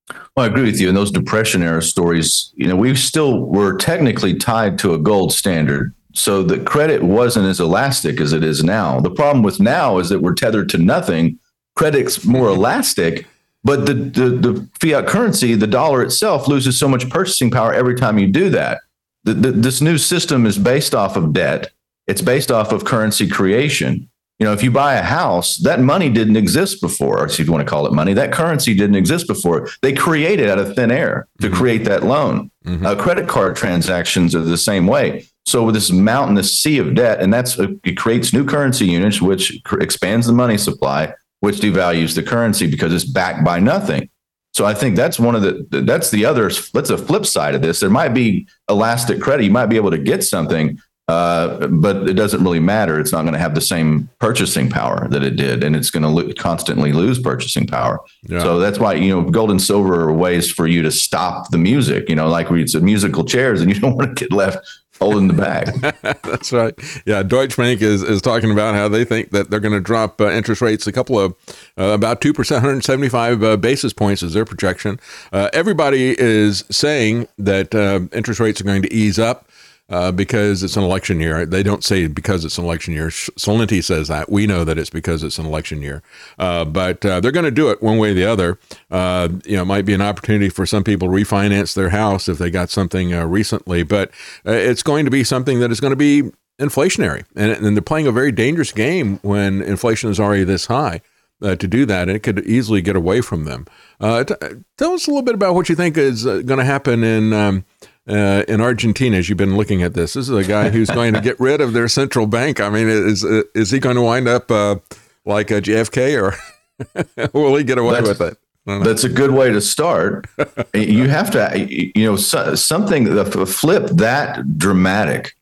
Well, 0.10 0.46
I 0.46 0.48
agree 0.48 0.64
with 0.64 0.80
you. 0.80 0.90
In 0.90 0.96
those 0.96 1.12
depression 1.12 1.64
era 1.64 1.82
stories, 1.82 2.52
you 2.56 2.68
know, 2.68 2.76
we 2.76 2.96
still 2.96 3.42
were 3.42 3.78
technically 3.78 4.36
tied 4.36 4.78
to 4.80 4.94
a 4.94 5.00
gold 5.00 5.34
standard. 5.34 5.94
So 6.14 6.44
the 6.44 6.60
credit 6.60 7.04
wasn't 7.04 7.48
as 7.48 7.60
elastic 7.60 8.22
as 8.22 8.32
it 8.32 8.44
is 8.44 8.64
now. 8.64 9.00
The 9.00 9.12
problem 9.12 9.44
with 9.44 9.60
now 9.60 9.98
is 9.98 10.10
that 10.10 10.22
we're 10.22 10.34
tethered 10.34 10.70
to 10.70 10.78
nothing. 10.78 11.40
Credit's 11.76 12.24
more 12.24 12.50
elastic, 12.50 13.28
but 13.64 13.86
the, 13.86 13.94
the, 13.94 14.30
the 14.30 14.70
fiat 14.80 15.08
currency, 15.08 15.56
the 15.56 15.68
dollar 15.68 16.04
itself, 16.04 16.48
loses 16.48 16.80
so 16.80 16.88
much 16.88 17.10
purchasing 17.10 17.52
power 17.52 17.74
every 17.74 17.96
time 17.96 18.18
you 18.18 18.28
do 18.28 18.50
that. 18.50 18.82
The, 19.24 19.34
the, 19.34 19.52
this 19.52 19.82
new 19.82 19.98
system 19.98 20.46
is 20.46 20.58
based 20.58 20.94
off 20.94 21.18
of 21.18 21.34
debt. 21.34 21.72
It's 22.08 22.22
based 22.22 22.52
off 22.52 22.72
of 22.72 22.86
currency 22.86 23.28
creation. 23.28 24.10
You 24.40 24.46
know, 24.46 24.54
if 24.54 24.62
you 24.62 24.70
buy 24.70 24.96
a 24.96 25.02
house, 25.02 25.58
that 25.58 25.80
money 25.80 26.10
didn't 26.10 26.36
exist 26.36 26.82
before, 26.82 27.20
or 27.20 27.26
if 27.26 27.40
you 27.40 27.50
want 27.50 27.66
to 27.66 27.70
call 27.70 27.88
it 27.88 27.94
money, 27.94 28.14
that 28.14 28.34
currency 28.34 28.74
didn't 28.74 28.98
exist 28.98 29.28
before. 29.28 29.70
They 29.82 29.94
created 29.94 30.50
out 30.50 30.60
of 30.60 30.76
thin 30.76 30.92
air 30.92 31.28
to 31.40 31.48
mm-hmm. 31.48 31.56
create 31.56 31.86
that 31.86 32.04
loan. 32.04 32.52
Mm-hmm. 32.66 32.86
Uh, 32.86 32.96
credit 32.96 33.30
card 33.30 33.56
transactions 33.56 34.36
are 34.36 34.42
the 34.42 34.58
same 34.58 34.88
way. 34.88 35.28
So 35.46 35.64
with 35.64 35.76
this 35.76 35.92
mountainous 35.92 36.58
sea 36.60 36.80
of 36.80 36.96
debt, 36.96 37.22
and 37.22 37.34
that's 37.34 37.58
uh, 37.58 37.68
it 37.84 37.98
creates 37.98 38.34
new 38.34 38.44
currency 38.44 38.88
units, 38.88 39.22
which 39.22 39.62
cr- 39.64 39.80
expands 39.80 40.28
the 40.28 40.34
money 40.34 40.58
supply, 40.58 41.14
which 41.40 41.58
devalues 41.58 42.16
the 42.16 42.24
currency 42.24 42.68
because 42.68 42.94
it's 42.94 43.06
backed 43.06 43.46
by 43.46 43.60
nothing. 43.60 44.10
So 44.54 44.66
I 44.66 44.74
think 44.74 44.96
that's 44.96 45.20
one 45.20 45.36
of 45.36 45.42
the 45.42 45.68
that's 45.70 46.12
the 46.12 46.26
other 46.26 46.50
that's 46.74 46.90
a 46.90 46.98
flip 46.98 47.26
side 47.26 47.56
of 47.56 47.62
this. 47.62 47.80
There 47.80 47.90
might 47.90 48.14
be 48.14 48.48
elastic 48.70 49.22
credit. 49.22 49.44
You 49.44 49.52
might 49.52 49.66
be 49.68 49.76
able 49.76 49.92
to 49.92 49.98
get 49.98 50.24
something, 50.24 50.80
uh, 51.08 51.68
but 51.68 52.10
it 52.10 52.16
doesn't 52.16 52.44
really 52.44 52.60
matter. 52.60 53.00
It's 53.00 53.12
not 53.12 53.22
going 53.22 53.34
to 53.34 53.40
have 53.40 53.54
the 53.54 53.62
same 53.62 54.10
purchasing 54.20 54.70
power 54.70 55.08
that 55.10 55.24
it 55.24 55.36
did, 55.36 55.64
and 55.64 55.76
it's 55.76 55.92
going 55.92 56.04
to 56.04 56.10
lo- 56.10 56.34
constantly 56.34 56.94
lose 56.94 57.20
purchasing 57.20 57.68
power. 57.68 58.00
Yeah. 58.24 58.40
So 58.40 58.60
that's 58.60 58.80
why 58.80 58.94
you 58.94 59.10
know 59.10 59.30
gold 59.30 59.52
and 59.52 59.62
silver 59.62 60.10
are 60.10 60.14
ways 60.14 60.52
for 60.52 60.66
you 60.66 60.82
to 60.82 60.92
stop 60.92 61.52
the 61.52 61.60
music. 61.60 62.10
You 62.10 62.16
know, 62.16 62.28
like 62.28 62.50
we 62.50 62.64
it's 62.64 62.74
musical 62.76 63.24
chairs, 63.24 63.62
and 63.62 63.74
you 63.74 63.80
don't 63.80 63.96
want 63.98 64.18
to 64.18 64.26
get 64.26 64.36
left 64.36 64.58
holding 65.00 65.28
the 65.28 65.34
bag. 65.34 65.68
That's 66.24 66.52
right. 66.52 66.74
Yeah, 67.06 67.22
Deutsche 67.22 67.58
Bank 67.58 67.82
is, 67.82 68.02
is 68.02 68.22
talking 68.22 68.52
about 68.52 68.76
how 68.76 68.88
they 68.88 69.06
think 69.06 69.32
that 69.32 69.50
they're 69.50 69.60
going 69.60 69.74
to 69.74 69.82
drop 69.82 70.20
uh, 70.22 70.32
interest 70.32 70.62
rates 70.62 70.88
a 70.88 70.92
couple 70.92 71.20
of 71.20 71.36
uh, 71.78 71.86
about 71.86 72.22
two 72.22 72.34
percent, 72.34 72.58
175 72.64 73.44
uh, 73.44 73.58
basis 73.58 73.94
points 73.94 74.24
is 74.24 74.34
their 74.34 74.46
projection. 74.46 75.00
Uh, 75.32 75.50
everybody 75.54 76.20
is 76.20 76.64
saying 76.72 77.28
that 77.38 77.76
uh, 77.76 78.02
interest 78.16 78.40
rates 78.40 78.60
are 78.60 78.66
going 78.66 78.82
to 78.82 78.94
ease 78.94 79.20
up 79.20 79.50
uh, 79.90 80.12
because 80.12 80.64
it's 80.64 80.78
an 80.78 80.84
election 80.84 81.20
year. 81.20 81.46
They 81.46 81.62
don't 81.62 81.84
say 81.84 82.08
because 82.08 82.44
it's 82.44 82.58
an 82.58 82.66
election 82.66 82.94
year. 82.94 83.10
Celente 83.10 83.84
says 83.84 84.08
that. 84.08 84.32
We 84.32 84.48
know 84.48 84.64
that 84.64 84.78
it's 84.78 84.90
because 84.90 85.24
it's 85.24 85.38
an 85.38 85.46
election 85.46 85.82
year. 85.82 86.02
Uh, 86.40 86.66
but 86.66 87.06
uh, 87.06 87.20
they're 87.20 87.32
going 87.32 87.46
to 87.46 87.52
do 87.52 87.70
it 87.70 87.84
one 87.84 87.98
way 87.98 88.12
or 88.12 88.14
the 88.16 88.26
other. 88.26 88.58
Uh, 88.90 89.30
you 89.46 89.56
know, 89.56 89.62
it 89.62 89.66
might 89.66 89.86
be 89.86 89.94
an 89.94 90.02
opportunity 90.02 90.50
for 90.50 90.66
some 90.66 90.84
people 90.84 91.08
to 91.08 91.14
refinance 91.14 91.76
their 91.76 91.90
house 91.90 92.28
if 92.28 92.38
they 92.38 92.50
got 92.50 92.70
something 92.70 93.14
uh, 93.14 93.26
recently. 93.26 93.84
But 93.84 94.12
it's 94.44 94.84
going 94.84 95.06
to 95.06 95.12
be 95.12 95.24
something 95.24 95.60
that 95.60 95.72
is 95.72 95.80
going 95.80 95.94
to 95.94 95.98
be 95.98 96.32
inflationary. 96.60 97.26
And, 97.36 97.52
and, 97.52 97.78
they're 97.78 97.82
playing 97.82 98.08
a 98.08 98.12
very 98.12 98.32
dangerous 98.32 98.72
game 98.72 99.20
when 99.22 99.62
inflation 99.62 100.10
is 100.10 100.20
already 100.20 100.46
this 100.46 100.66
high. 100.68 101.02
to 101.42 101.56
do 101.56 101.86
that, 101.86 102.08
and 102.08 102.16
it 102.16 102.24
could 102.24 102.40
easily 102.46 102.82
get 102.82 102.96
away 102.96 103.22
from 103.22 103.44
them. 103.44 103.66
T- 104.02 104.36
tell 104.78 104.94
us 104.94 105.06
a 105.06 105.12
little 105.12 105.22
bit 105.22 105.36
about 105.36 105.54
what 105.54 105.70
you 105.70 105.76
think 105.76 105.98
is 105.98 106.24
going 106.24 106.58
to 106.58 106.64
happen 106.64 107.04
in 107.04 107.34
um, 107.34 107.66
uh, 108.08 108.44
in 108.48 108.62
Argentina, 108.62 109.18
as 109.18 109.30
you've 109.30 109.38
been 109.38 109.58
looking 109.58 109.82
at 109.82 109.94
this, 109.94 110.14
this 110.14 110.30
is 110.30 110.36
a 110.36 110.44
guy 110.44 110.70
who's 110.70 110.90
going 110.90 111.14
to 111.14 111.22
get 111.22 111.40
rid 111.40 111.62
of 111.62 111.74
their 111.74 111.88
central 111.88 112.28
bank. 112.28 112.60
I 112.60 112.70
mean, 112.70 112.88
is 112.88 113.24
is 113.24 113.72
he 113.72 113.80
going 113.80 113.96
to 113.96 114.02
wind 114.02 114.28
up 114.28 114.52
uh, 114.52 114.78
like 115.26 115.50
a 115.52 115.62
JFK, 115.62 116.22
or 116.22 117.34
will 117.34 117.56
he 117.56 117.64
get 117.64 117.78
away 117.78 117.96
that's, 117.96 118.08
with 118.08 118.22
it? 118.22 118.38
That's 118.66 119.04
a 119.04 119.10
good 119.10 119.32
way 119.32 119.52
to 119.52 119.62
start. 119.62 120.28
you 120.74 121.08
have 121.08 121.32
to, 121.32 121.68
you 121.70 122.06
know, 122.06 122.16
so, 122.16 122.56
something 122.56 123.06
the 123.16 123.46
flip 123.46 123.88
that 123.92 124.58
dramatic. 124.58 125.36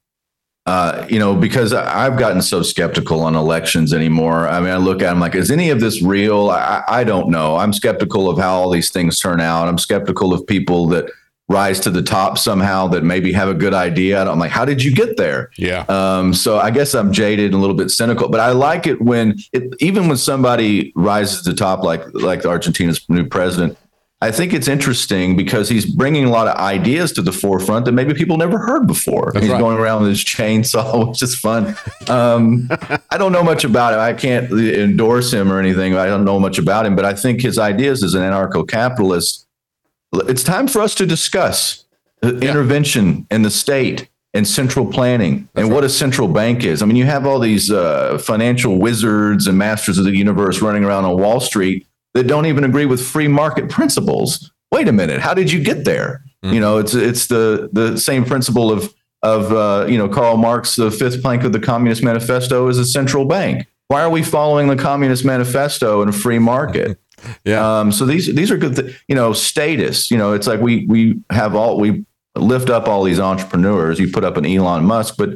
Uh, 0.65 1.06
you 1.10 1.19
know, 1.19 1.36
because 1.36 1.73
I've 1.73 2.17
gotten 2.17 2.41
so 2.41 2.63
skeptical 2.63 3.19
on 3.19 3.36
elections 3.36 3.93
anymore. 3.93 4.47
I 4.47 4.62
mean, 4.62 4.69
I 4.69 4.78
look 4.78 5.02
at 5.02 5.10
them 5.10 5.19
like, 5.19 5.36
is 5.36 5.52
any 5.52 5.69
of 5.69 5.82
this 5.82 6.02
real? 6.02 6.52
I, 6.52 6.82
I 6.88 7.04
don't 7.04 7.28
know. 7.28 7.58
I'm 7.58 7.73
skeptical 7.73 8.30
of 8.30 8.39
how 8.39 8.54
all 8.54 8.69
these 8.69 8.89
things 8.89 9.19
turn 9.19 9.41
out. 9.41 9.67
I'm 9.67 9.78
skeptical 9.78 10.34
of 10.34 10.47
people 10.47 10.88
that 10.88 11.12
rise 11.49 11.79
to 11.82 11.89
the 11.89 12.01
top 12.01 12.38
somehow 12.38 12.88
that 12.88 13.03
maybe 13.03 13.34
have 13.34 13.49
a 13.49 13.53
good 13.53 13.73
idea. 13.73 14.21
I'm 14.23 14.39
like, 14.39 14.51
how 14.51 14.65
did 14.65 14.84
you 14.84 14.93
get 14.93 15.17
there? 15.17 15.51
Yeah. 15.58 15.86
Um, 15.89 16.34
so 16.34 16.58
I 16.58 16.71
guess 16.71 16.93
I'm 16.93 17.12
jaded 17.12 17.47
and 17.47 17.56
a 17.56 17.58
little 17.58 17.75
bit 17.75 17.91
cynical, 17.91 18.29
but 18.29 18.39
I 18.39 18.51
like 18.51 18.88
it 18.88 19.01
when 19.01 19.38
it, 19.51 19.73
even 19.79 20.08
when 20.08 20.17
somebody 20.17 20.93
rises 20.95 21.43
to 21.43 21.51
the 21.51 21.56
top, 21.56 21.84
like 21.84 22.01
like 22.13 22.45
Argentina's 22.45 23.08
new 23.10 23.25
president. 23.27 23.77
I 24.21 24.32
think 24.32 24.53
it's 24.53 24.69
interesting 24.69 25.36
because 25.36 25.67
he's 25.67 25.86
bringing 25.86 26.23
a 26.23 26.29
lot 26.29 26.47
of 26.47 26.56
ideas 26.56 27.12
to 27.13 27.21
the 27.21 27.34
forefront 27.34 27.84
that 27.84 27.91
maybe 27.91 28.13
people 28.13 28.38
never 28.38 28.58
heard 28.58 28.88
before. 28.88 29.32
That's 29.34 29.43
he's 29.43 29.51
right. 29.51 29.60
going 29.60 29.77
around 29.77 30.03
with 30.03 30.12
his 30.12 30.23
chainsaw, 30.23 31.08
which 31.10 31.21
is 31.21 31.36
fun. 31.36 31.75
Um, 32.08 32.69
I 33.12 33.17
don't 33.17 33.34
know 33.34 33.43
much 33.43 33.65
about 33.65 33.93
him. 33.93 33.99
I 33.99 34.13
can't 34.13 34.49
endorse 34.49 35.34
him 35.34 35.51
or 35.51 35.60
anything. 35.60 35.97
I 35.97 36.06
don't 36.06 36.23
know 36.23 36.39
much 36.39 36.58
about 36.58 36.86
him, 36.86 36.95
but 36.95 37.03
I 37.03 37.13
think 37.13 37.41
his 37.41 37.60
ideas 37.60 38.01
as 38.01 38.13
an 38.13 38.21
anarcho-capitalist 38.21 39.42
it's 40.13 40.43
time 40.43 40.67
for 40.67 40.82
us 40.82 40.95
to 40.95 41.06
discuss 41.06 41.86
yeah. 42.21 42.30
intervention 42.30 43.28
in 43.32 43.41
the 43.41 43.49
state 43.49 44.10
and 44.34 44.47
central 44.47 44.86
planning 44.86 45.47
and 45.56 45.71
what 45.71 45.84
a 45.84 45.89
central 45.89 46.28
bank 46.28 46.63
is. 46.63 46.82
I 46.82 46.86
mean, 46.86 46.95
you 46.95 47.06
have 47.06 47.26
all 47.26 47.39
these 47.39 47.71
uh, 47.71 48.17
financial 48.17 48.80
wizards 48.80 49.47
and 49.47 49.58
masters 49.58 49.97
of 49.97 50.06
the 50.06 50.15
universe 50.15 50.62
running 50.62 50.84
around 50.84 51.06
on 51.06 51.19
Wall 51.19 51.39
Street 51.39 51.88
that 52.13 52.28
don't 52.28 52.45
even 52.45 52.63
agree 52.63 52.86
with 52.86 53.06
free 53.06 53.28
market 53.28 53.69
principles. 53.69 54.52
Wait 54.71 54.88
a 54.88 54.91
minute, 54.91 55.19
how 55.19 55.34
did 55.34 55.52
you 55.52 55.63
get 55.63 55.86
there? 55.86 56.23
Mm-hmm. 56.43 56.56
You 56.56 56.62
know, 56.62 56.78
it's 56.78 56.95
it's 56.95 57.28
the 57.28 57.69
the 57.73 57.97
same 57.97 58.26
principle 58.26 58.71
of 58.71 58.93
of 59.21 59.52
uh, 59.52 59.86
you 59.88 59.97
know 59.97 60.10
Karl 60.10 60.38
Marx, 60.38 60.76
the 60.76 60.91
fifth 60.91 61.21
plank 61.21 61.43
of 61.43 61.54
the 61.54 61.60
Communist 61.60 62.04
Manifesto 62.04 62.67
is 62.67 62.78
a 62.80 62.86
central 62.86 63.26
bank. 63.26 63.67
Why 63.88 64.02
are 64.02 64.10
we 64.10 64.23
following 64.23 64.67
the 64.67 64.76
Communist 64.76 65.23
Manifesto 65.23 66.02
in 66.02 66.10
a 66.10 66.12
free 66.12 66.39
market? 66.39 66.99
Yeah. 67.43 67.79
Um, 67.79 67.91
so 67.91 68.05
these 68.05 68.33
these 68.33 68.51
are 68.51 68.57
good. 68.57 68.75
Th- 68.75 69.03
you 69.07 69.15
know, 69.15 69.33
status. 69.33 70.12
You 70.12 70.17
know, 70.17 70.33
it's 70.33 70.47
like 70.47 70.59
we 70.59 70.86
we 70.88 71.21
have 71.29 71.55
all 71.55 71.79
we 71.79 72.05
lift 72.36 72.69
up 72.69 72.88
all 72.88 73.03
these 73.03 73.19
entrepreneurs. 73.19 73.99
You 73.99 74.12
put 74.12 74.23
up 74.23 74.38
an 74.38 74.45
Elon 74.45 74.86
Musk, 74.86 75.15
but 75.17 75.31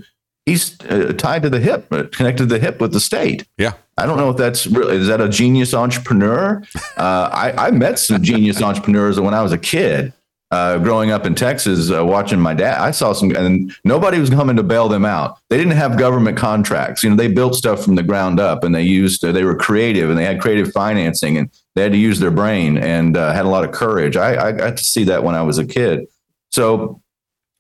he's 0.48 0.80
uh, 0.86 1.14
tied 1.18 1.44
to 1.44 1.50
the 1.50 1.60
hip, 1.60 1.88
uh, 1.92 2.06
connected 2.12 2.44
to 2.44 2.46
the 2.46 2.60
hip 2.60 2.82
with 2.82 2.94
the 2.94 3.00
state. 3.00 3.46
Yeah. 3.58 3.74
I 3.98 4.06
don't 4.06 4.18
know 4.18 4.30
if 4.30 4.38
that's 4.38 4.66
really 4.66 4.96
is 4.96 5.08
that 5.08 5.22
a 5.22 5.30
genius 5.30 5.74
entrepreneur. 5.74 6.64
Uh, 6.98 7.30
I, 7.32 7.68
I 7.68 7.72
met 7.72 8.00
some 8.00 8.24
genius 8.24 8.60
entrepreneurs 8.60 9.20
when 9.20 9.36
I 9.36 9.44
was 9.44 9.52
a 9.52 9.58
kid, 9.58 10.14
uh, 10.50 10.80
growing 10.80 11.12
up 11.12 11.28
in 11.28 11.36
Texas, 11.36 11.92
uh, 11.92 12.04
watching 12.04 12.40
my 12.40 12.56
dad. 12.56 12.80
I 12.80 12.90
saw 12.90 13.14
some, 13.14 13.36
and 13.36 13.72
nobody 13.84 14.20
was 14.20 14.32
coming 14.32 14.56
to 14.56 14.64
bail 14.64 14.90
them 14.90 15.06
out. 15.06 15.38
They 15.52 15.58
didn't 15.58 15.74
have 15.74 16.00
government 16.00 16.40
contracts. 16.40 17.04
You 17.04 17.12
know, 17.12 17.16
they 17.16 17.28
built 17.28 17.54
stuff 17.54 17.84
from 17.84 17.94
the 17.94 18.02
ground 18.02 18.40
up, 18.40 18.64
and 18.64 18.74
they 18.74 18.82
used 18.82 19.24
uh, 19.24 19.32
they 19.32 19.44
were 19.44 19.56
creative, 19.56 20.10
and 20.10 20.18
they 20.18 20.26
had 20.26 20.42
creative 20.42 20.72
financing, 20.72 21.38
and 21.38 21.52
they 21.78 21.84
had 21.84 21.92
to 21.92 21.98
use 21.98 22.20
their 22.20 22.32
brain 22.32 22.78
and 22.78 23.16
had 23.16 23.46
a 23.46 23.50
lot 23.50 23.64
of 23.64 23.72
courage. 23.72 24.18
I, 24.18 24.48
I 24.48 24.52
got 24.52 24.78
to 24.78 24.84
see 24.84 25.04
that 25.06 25.24
when 25.24 25.36
I 25.36 25.44
was 25.44 25.58
a 25.58 25.66
kid. 25.66 26.08
So 26.52 27.02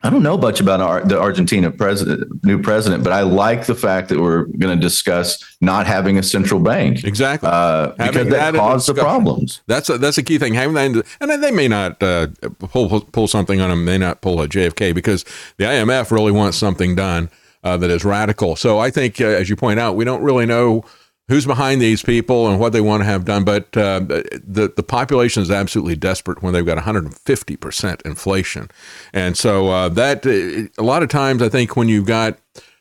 I 0.01 0.11
don't 0.11 0.21
know 0.21 0.37
much 0.37 0.59
about 0.59 0.79
our, 0.79 1.03
the 1.03 1.19
Argentina 1.19 1.71
president, 1.71 2.43
new 2.43 2.61
president, 2.61 3.03
but 3.03 3.13
I 3.13 3.21
like 3.21 3.65
the 3.65 3.73
fact 3.73 4.09
that 4.09 4.19
we're 4.19 4.43
going 4.45 4.77
to 4.77 4.81
discuss 4.81 5.43
not 5.59 5.87
having 5.87 6.19
a 6.19 6.23
central 6.23 6.59
bank. 6.59 7.03
Exactly, 7.03 7.49
uh, 7.51 7.89
because 7.97 8.27
that, 8.29 8.51
that 8.51 8.53
caused 8.53 8.87
the 8.87 8.93
problems. 8.93 9.61
That's 9.65 9.89
a, 9.89 9.97
that's 9.97 10.19
a 10.19 10.23
key 10.23 10.37
thing. 10.37 10.53
Having 10.53 10.75
that, 10.75 11.05
and 11.19 11.43
they 11.43 11.49
may 11.49 11.67
not 11.67 12.01
uh, 12.03 12.27
pull 12.59 13.01
pull 13.01 13.27
something 13.27 13.59
on 13.59 13.71
them. 13.71 13.85
May 13.85 13.97
not 13.97 14.21
pull 14.21 14.39
a 14.39 14.47
JFK 14.47 14.93
because 14.93 15.25
the 15.57 15.65
IMF 15.65 16.11
really 16.11 16.31
wants 16.31 16.57
something 16.57 16.93
done 16.93 17.31
uh, 17.63 17.75
that 17.77 17.89
is 17.89 18.05
radical. 18.05 18.55
So 18.55 18.77
I 18.77 18.91
think, 18.91 19.19
uh, 19.19 19.25
as 19.25 19.49
you 19.49 19.55
point 19.55 19.79
out, 19.79 19.95
we 19.95 20.05
don't 20.05 20.21
really 20.21 20.45
know 20.45 20.85
who's 21.27 21.45
behind 21.45 21.81
these 21.81 22.01
people 22.01 22.47
and 22.47 22.59
what 22.59 22.73
they 22.73 22.81
want 22.81 23.01
to 23.01 23.05
have 23.05 23.25
done. 23.25 23.43
But 23.43 23.75
uh, 23.75 23.99
the 23.99 24.71
the 24.75 24.83
population 24.83 25.43
is 25.43 25.51
absolutely 25.51 25.95
desperate 25.95 26.41
when 26.41 26.53
they've 26.53 26.65
got 26.65 26.77
150 26.77 27.57
percent 27.57 28.01
inflation, 28.03 28.69
and 29.13 29.37
so 29.37 29.69
uh, 29.69 29.89
that 29.89 30.25
a 30.25 30.83
lot 30.83 31.03
of 31.03 31.09
times 31.09 31.41
I 31.41 31.49
think 31.49 31.75
when 31.75 31.89
you've 31.89 32.05
got 32.05 32.39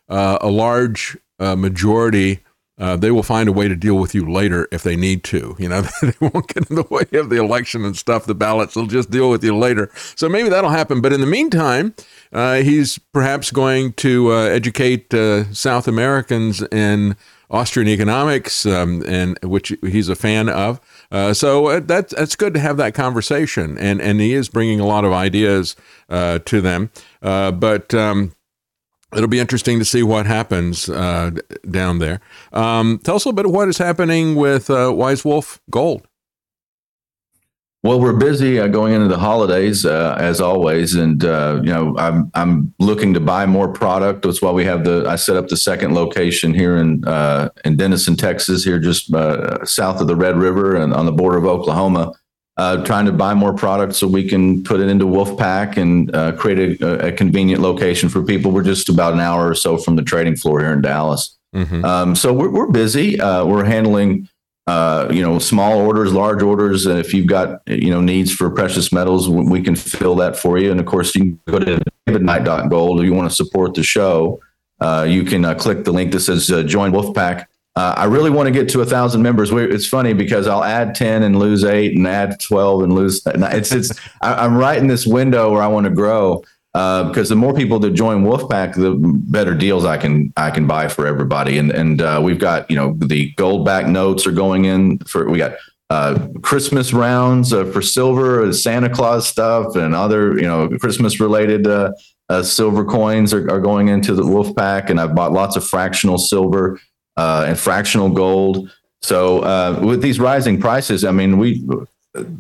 uh, 0.09 0.38
a 0.40 0.48
large 0.48 1.16
uh, 1.38 1.56
majority. 1.56 2.40
Uh, 2.78 2.94
they 2.94 3.11
will 3.11 3.22
find 3.22 3.48
a 3.48 3.52
way 3.52 3.68
to 3.68 3.74
deal 3.74 3.94
with 3.94 4.14
you 4.14 4.30
later 4.30 4.68
if 4.70 4.82
they 4.82 4.96
need 4.96 5.24
to. 5.24 5.56
You 5.59 5.70
know, 5.70 5.80
they 6.02 6.12
won't 6.20 6.46
get 6.46 6.68
in 6.68 6.76
the 6.76 6.85
way 6.90 7.06
of 7.18 7.30
the 7.30 7.37
election 7.37 7.87
and 7.87 7.96
stuff, 7.96 8.26
the 8.26 8.35
ballots. 8.35 8.74
They'll 8.74 8.87
just 8.87 9.11
deal 9.11 9.30
with 9.30 9.42
you 9.42 9.56
later. 9.56 9.90
So 10.14 10.28
maybe 10.28 10.50
that'll 10.50 10.68
happen. 10.68 11.00
But 11.00 11.14
in 11.14 11.22
the 11.22 11.26
meantime, 11.26 11.94
uh, 12.35 12.56
he's 12.56 12.98
perhaps 13.14 13.50
going 13.50 13.94
to 13.94 14.30
educate 14.35 15.11
South 15.52 15.88
Americans 15.88 16.61
in 16.70 17.16
Austrian 17.50 17.88
economics, 17.88 18.66
um, 18.66 19.02
and 19.06 19.38
which 19.42 19.72
he's 19.82 20.09
a 20.09 20.16
fan 20.16 20.48
of. 20.48 20.80
Uh, 21.11 21.32
so 21.32 21.66
uh, 21.68 21.80
that's 21.80 22.14
that's 22.14 22.37
good 22.37 22.54
to 22.54 22.61
have 22.61 22.76
that 22.78 22.94
conversation, 22.94 23.78
and 23.78 24.00
and 24.00 24.20
he 24.20 24.32
is 24.32 24.48
bringing 24.48 24.80
a 24.80 24.87
lot 24.87 25.04
of 25.04 25.12
ideas 25.12 25.76
uh, 26.09 26.38
to 26.40 26.61
them. 26.61 26.90
Uh, 27.22 27.52
but 27.52 27.94
um, 27.94 28.35
it'll 29.14 29.28
be 29.28 29.38
interesting 29.38 29.78
to 29.78 29.85
see 29.85 30.02
what 30.02 30.26
happens 30.26 30.88
uh, 30.88 31.30
down 31.70 31.98
there. 31.98 32.20
Um, 32.52 32.98
tell 33.02 33.16
us 33.16 33.24
a 33.24 33.28
little 33.28 33.37
bit 33.37 33.46
of 33.46 33.52
what 33.52 33.68
is 33.68 33.78
happening 33.78 34.35
with 34.35 34.68
uh, 34.70 34.92
Wise 34.94 35.24
Wolf 35.24 35.61
Gold. 35.70 36.06
Well, 37.87 38.01
we're 38.01 38.14
busy 38.14 38.59
uh, 38.59 38.66
going 38.66 38.94
into 38.94 39.07
the 39.07 39.16
holidays 39.16 39.87
uh, 39.87 40.16
as 40.18 40.40
always, 40.40 40.96
and 40.96 41.25
uh, 41.25 41.61
you 41.62 41.72
know 41.72 41.96
I'm 41.96 42.33
I'm 42.35 42.75
looking 42.81 43.14
to 43.14 43.20
buy 43.20 43.46
more 43.46 43.68
product. 43.68 44.22
That's 44.22 44.42
why 44.42 44.51
we 44.51 44.64
have 44.64 44.83
the 44.83 45.05
I 45.07 45.14
set 45.14 45.37
up 45.37 45.46
the 45.46 45.57
second 45.57 45.94
location 45.94 46.53
here 46.53 46.79
in 46.79 47.07
uh, 47.07 47.51
in 47.64 47.77
Denison, 47.77 48.16
Texas, 48.16 48.64
here 48.64 48.81
just 48.81 49.14
uh, 49.14 49.64
south 49.64 50.01
of 50.01 50.09
the 50.09 50.16
Red 50.16 50.37
River 50.37 50.75
and 50.75 50.92
on 50.92 51.07
the 51.07 51.12
border 51.12 51.37
of 51.37 51.44
Oklahoma. 51.44 52.12
Uh, 52.57 52.83
trying 52.85 53.07
to 53.07 53.12
buy 53.12 53.35
more 53.35 53.53
product 53.53 53.94
so 53.94 54.09
we 54.09 54.27
can 54.27 54.64
put 54.64 54.81
it 54.81 54.88
into 54.88 55.05
Wolfpack 55.05 55.77
and 55.77 56.11
create 56.38 56.81
a, 56.81 57.09
a, 57.09 57.12
convenient 57.12 57.61
location 57.61 58.09
for 58.09 58.22
people. 58.22 58.51
We're 58.51 58.62
just 58.62 58.88
about 58.88 59.12
an 59.12 59.20
hour 59.20 59.46
or 59.46 59.55
so 59.55 59.77
from 59.77 59.94
the 59.94 60.03
trading 60.03 60.37
floor 60.37 60.61
here 60.61 60.72
in 60.72 60.81
Dallas. 60.81 61.37
Mm-hmm. 61.55 61.85
Um, 61.85 62.16
so 62.16 62.33
we're, 62.33 62.49
we're 62.49 62.70
busy. 62.70 63.18
we're 63.18 63.64
handling 63.64 64.27
uh, 64.66 65.09
you 65.12 65.22
know, 65.22 65.38
small 65.38 65.79
orders, 65.79 66.12
large 66.12 66.42
orders. 66.42 66.87
And 66.87 66.98
if 66.98 67.14
you've 67.14 67.26
got, 67.26 67.62
you 67.66 67.90
know, 67.90 68.00
needs 68.00 68.33
for 68.33 68.50
precious 68.50 68.92
metals, 68.92 69.29
we 69.29 69.62
can 69.62 69.76
fill 69.76 70.16
that 70.16 70.37
for 70.37 70.59
you. 70.59 70.70
And 70.70 70.81
of 70.81 70.87
course, 70.87 71.14
you 71.14 71.20
can 71.20 71.40
go 71.46 71.59
to 71.59 71.81
davidknight.gold 72.09 73.00
if 73.00 73.07
you 73.07 73.14
want 73.14 73.31
to 73.31 73.35
support 73.35 73.74
the 73.74 73.85
show. 73.85 74.40
Uh, 74.81 75.07
you 75.09 75.24
can 75.24 75.44
uh, 75.44 75.55
click 75.55 75.85
the 75.85 75.92
link 75.92 76.12
that 76.12 76.20
says 76.20 76.50
uh, 76.50 76.62
join 76.62 76.92
Wolfpack. 76.92 77.46
Uh, 77.76 77.94
I 77.96 78.05
really 78.07 78.31
want 78.31 78.46
to 78.46 78.50
get 78.50 78.68
to 78.70 78.81
a 78.81 78.87
thousand 78.87 79.22
members. 79.22 79.50
It's 79.52 79.87
funny 79.87 80.14
because 80.14 80.46
I'll 80.46 80.64
add 80.64 80.94
10 80.94 81.22
and 81.22 81.38
lose 81.38 81.62
eight 81.62 81.94
and 81.94 82.07
add 82.07 82.40
12 82.40 82.83
and 82.83 82.92
lose. 82.94 83.22
It's, 83.26 83.70
it's, 83.70 83.92
I'm 84.22 84.57
right 84.57 84.79
in 84.79 84.87
this 84.87 85.07
window 85.07 85.52
where 85.52 85.62
I 85.62 85.66
want 85.66 85.85
to 85.85 85.90
grow 85.90 86.42
because 86.77 87.31
uh, 87.31 87.35
the 87.35 87.41
more 87.41 87.55
people 87.55 87.79
that 87.79 87.93
join 87.93 88.23
Wolfpack, 88.23 88.75
the 88.75 88.95
better 88.99 89.55
deals 89.55 89.87
I 89.87 89.97
can 89.97 90.31
I 90.37 90.51
can 90.51 90.67
buy 90.67 90.89
for 90.89 91.07
everybody. 91.07 91.57
And 91.57 91.71
and 91.71 92.03
uh, 92.03 92.21
we've 92.23 92.39
got 92.39 92.71
you 92.71 92.77
know 92.77 92.95
the 92.99 93.33
Goldback 93.35 93.89
notes 93.89 94.27
are 94.27 94.33
going 94.33 94.67
in 94.67 94.99
for 94.99 95.31
we 95.31 95.39
got 95.39 95.55
uh, 95.89 96.29
Christmas 96.43 96.93
rounds 96.93 97.55
uh, 97.55 97.65
for 97.65 97.81
silver, 97.81 98.53
Santa 98.53 98.91
Claus 98.91 99.27
stuff, 99.27 99.75
and 99.75 99.95
other 99.95 100.35
you 100.35 100.43
know 100.43 100.69
Christmas 100.79 101.19
related 101.19 101.67
uh, 101.67 101.93
uh, 102.29 102.43
silver 102.43 102.85
coins 102.85 103.33
are, 103.33 103.51
are 103.51 103.61
going 103.61 103.89
into 103.89 104.12
the 104.12 104.25
Wolfpack. 104.25 104.91
And 104.91 105.01
I've 105.01 105.15
bought 105.15 105.33
lots 105.33 105.57
of 105.57 105.67
fractional 105.67 106.19
silver 106.19 106.79
and 107.17 107.59
fractional 107.59 108.11
gold. 108.11 108.71
So 109.01 109.81
with 109.81 110.03
these 110.03 110.21
rising 110.21 110.61
prices, 110.61 111.07
I 111.07 111.11
mean 111.11 111.39
we 111.39 111.67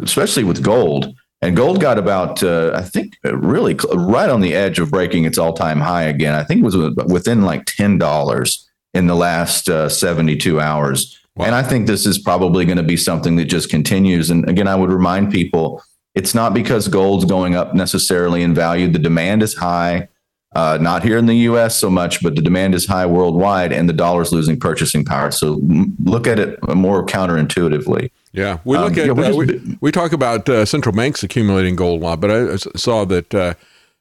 especially 0.02 0.44
with 0.44 0.62
gold 0.62 1.14
and 1.42 1.56
gold 1.56 1.80
got 1.80 1.98
about, 1.98 2.42
uh, 2.42 2.72
I 2.74 2.82
think, 2.82 3.18
really 3.24 3.76
right 3.92 4.30
on 4.30 4.40
the 4.40 4.54
edge 4.54 4.78
of 4.78 4.90
breaking 4.90 5.24
its 5.24 5.38
all 5.38 5.52
time 5.52 5.80
high 5.80 6.04
again. 6.04 6.34
I 6.34 6.42
think 6.42 6.60
it 6.60 6.64
was 6.64 6.76
within 6.76 7.42
like 7.42 7.64
$10 7.66 8.64
in 8.94 9.06
the 9.06 9.14
last 9.14 9.68
uh, 9.68 9.88
72 9.88 10.60
hours. 10.60 11.18
Wow. 11.36 11.46
And 11.46 11.54
I 11.54 11.62
think 11.62 11.86
this 11.86 12.06
is 12.06 12.18
probably 12.18 12.64
going 12.64 12.78
to 12.78 12.82
be 12.82 12.96
something 12.96 13.36
that 13.36 13.44
just 13.44 13.68
continues. 13.68 14.30
And 14.30 14.48
again, 14.48 14.66
I 14.66 14.74
would 14.74 14.90
remind 14.90 15.30
people 15.30 15.82
it's 16.14 16.34
not 16.34 16.54
because 16.54 16.88
gold's 16.88 17.26
going 17.26 17.54
up 17.54 17.74
necessarily 17.74 18.42
in 18.42 18.54
value. 18.54 18.88
The 18.88 18.98
demand 18.98 19.42
is 19.42 19.54
high, 19.54 20.08
uh, 20.56 20.78
not 20.80 21.02
here 21.02 21.18
in 21.18 21.26
the 21.26 21.34
US 21.50 21.76
so 21.76 21.90
much, 21.90 22.22
but 22.22 22.34
the 22.34 22.40
demand 22.40 22.74
is 22.74 22.86
high 22.86 23.04
worldwide 23.04 23.74
and 23.74 23.90
the 23.90 23.92
dollar's 23.92 24.32
losing 24.32 24.58
purchasing 24.58 25.04
power. 25.04 25.30
So 25.30 25.60
look 26.02 26.26
at 26.26 26.38
it 26.38 26.58
more 26.74 27.04
counterintuitively. 27.04 28.10
Yeah, 28.32 28.60
we 28.64 28.78
look 28.78 28.92
um, 28.94 28.98
at 28.98 29.06
yeah, 29.06 29.12
uh, 29.12 29.36
we, 29.36 29.78
we, 29.82 29.92
talk 29.92 30.12
about 30.12 30.48
uh, 30.48 30.64
central 30.64 30.94
banks 30.94 31.22
accumulating 31.22 31.76
gold 31.76 32.00
a 32.00 32.04
lot, 32.06 32.22
but 32.22 32.30
I 32.30 32.56
saw 32.56 33.04
that 33.04 33.34
uh, 33.34 33.52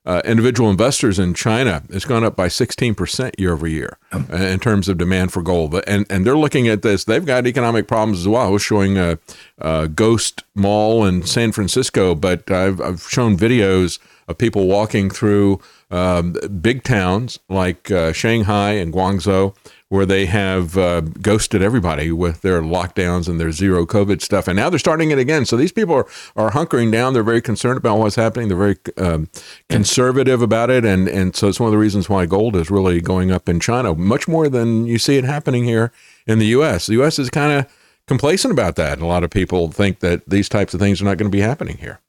uh, 0.05 0.21
individual 0.23 0.69
investors 0.69 1.19
in 1.19 1.33
China 1.33 1.83
has 1.91 2.05
gone 2.05 2.23
up 2.23 2.37
by 2.37 2.47
16% 2.47 3.37
year 3.37 3.51
over 3.51 3.67
year 3.67 3.97
um, 4.13 4.25
in 4.31 4.59
terms 4.59 4.87
of 4.87 4.97
demand 4.97 5.33
for 5.33 5.41
gold. 5.41 5.75
And 5.85 6.05
and 6.09 6.25
they're 6.25 6.37
looking 6.37 6.69
at 6.69 6.83
this. 6.83 7.03
They've 7.03 7.25
got 7.25 7.47
economic 7.47 7.89
problems 7.89 8.19
as 8.19 8.29
well. 8.29 8.47
I 8.47 8.49
was 8.49 8.61
showing 8.61 8.97
a, 8.97 9.19
a 9.57 9.89
ghost 9.89 10.43
mall 10.53 11.03
in 11.05 11.23
San 11.23 11.51
Francisco, 11.51 12.15
but 12.15 12.49
I've, 12.49 12.79
I've 12.79 13.01
shown 13.01 13.35
videos 13.35 13.99
of 14.27 14.37
people 14.37 14.67
walking 14.67 15.09
through 15.09 15.59
um, 15.91 16.35
big 16.61 16.83
towns 16.83 17.39
like 17.49 17.91
uh, 17.91 18.11
Shanghai 18.11 18.71
and 18.71 18.93
Guangzhou 18.93 19.55
where 19.89 20.05
they 20.05 20.25
have 20.25 20.77
uh, 20.77 21.01
ghosted 21.01 21.61
everybody 21.61 22.11
with 22.11 22.41
their 22.41 22.61
lockdowns 22.61 23.29
and 23.29 23.39
their 23.39 23.51
zero 23.51 23.85
COVID 23.85 24.21
stuff. 24.21 24.47
And 24.47 24.57
now 24.57 24.69
they're 24.69 24.79
starting 24.79 25.11
it 25.11 25.19
again. 25.19 25.45
So 25.45 25.55
these 25.55 25.71
people 25.71 25.95
are, 25.95 26.07
are 26.35 26.51
hunkering 26.51 26.91
down. 26.91 27.13
They're 27.13 27.23
very 27.23 27.41
concerned 27.41 27.77
about 27.77 27.99
what's 27.99 28.15
happening. 28.15 28.47
They're 28.47 28.57
very 28.57 28.77
um, 28.97 29.29
conservative 29.69 30.41
about 30.41 30.71
it. 30.71 30.85
And, 30.85 31.07
and 31.07 31.35
so 31.35 31.47
it's 31.47 31.59
one 31.59 31.67
of 31.67 31.71
the 31.71 31.77
reasons 31.77 32.09
why 32.09 32.25
gold 32.25 32.55
is 32.55 32.71
really 32.71 32.99
going 32.99 33.31
up 33.31 33.47
in 33.47 33.59
China 33.59 33.93
much 33.93 34.27
more 34.27 34.49
than 34.49 34.85
you 34.85 34.97
see 34.97 35.17
it 35.17 35.23
happening 35.23 35.63
here 35.63 35.91
in 36.25 36.39
the 36.39 36.47
U.S. 36.47 36.87
The 36.87 36.93
U.S. 36.93 37.19
is 37.19 37.29
kind 37.29 37.59
of 37.59 37.71
complacent 38.07 38.51
about 38.51 38.75
that. 38.77 38.99
A 38.99 39.05
lot 39.05 39.23
of 39.23 39.29
people 39.29 39.71
think 39.71 39.99
that 39.99 40.27
these 40.27 40.49
types 40.49 40.73
of 40.73 40.79
things 40.79 40.99
are 41.01 41.05
not 41.05 41.17
going 41.17 41.31
to 41.31 41.35
be 41.35 41.41
happening 41.41 41.77
here. 41.77 41.99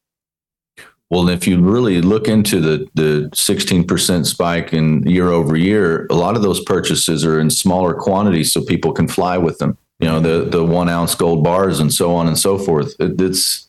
Well, 1.08 1.28
if 1.28 1.46
you 1.46 1.60
really 1.60 2.02
look 2.02 2.26
into 2.26 2.60
the 2.60 2.86
the 2.94 3.30
16% 3.32 4.26
spike 4.26 4.72
in 4.72 5.02
year 5.04 5.28
over 5.30 5.56
year, 5.56 6.06
a 6.10 6.14
lot 6.14 6.36
of 6.36 6.42
those 6.42 6.60
purchases 6.64 7.24
are 7.24 7.38
in 7.38 7.50
smaller 7.50 7.94
quantities 7.94 8.52
so 8.52 8.64
people 8.64 8.92
can 8.92 9.06
fly 9.06 9.38
with 9.38 9.58
them. 9.58 9.78
You 10.00 10.08
know, 10.08 10.20
the 10.20 10.44
the 10.44 10.64
one 10.64 10.88
ounce 10.88 11.14
gold 11.14 11.44
bars 11.44 11.78
and 11.78 11.92
so 11.92 12.14
on 12.14 12.26
and 12.26 12.38
so 12.38 12.58
forth. 12.58 12.94
It, 12.98 13.20
it's 13.20 13.66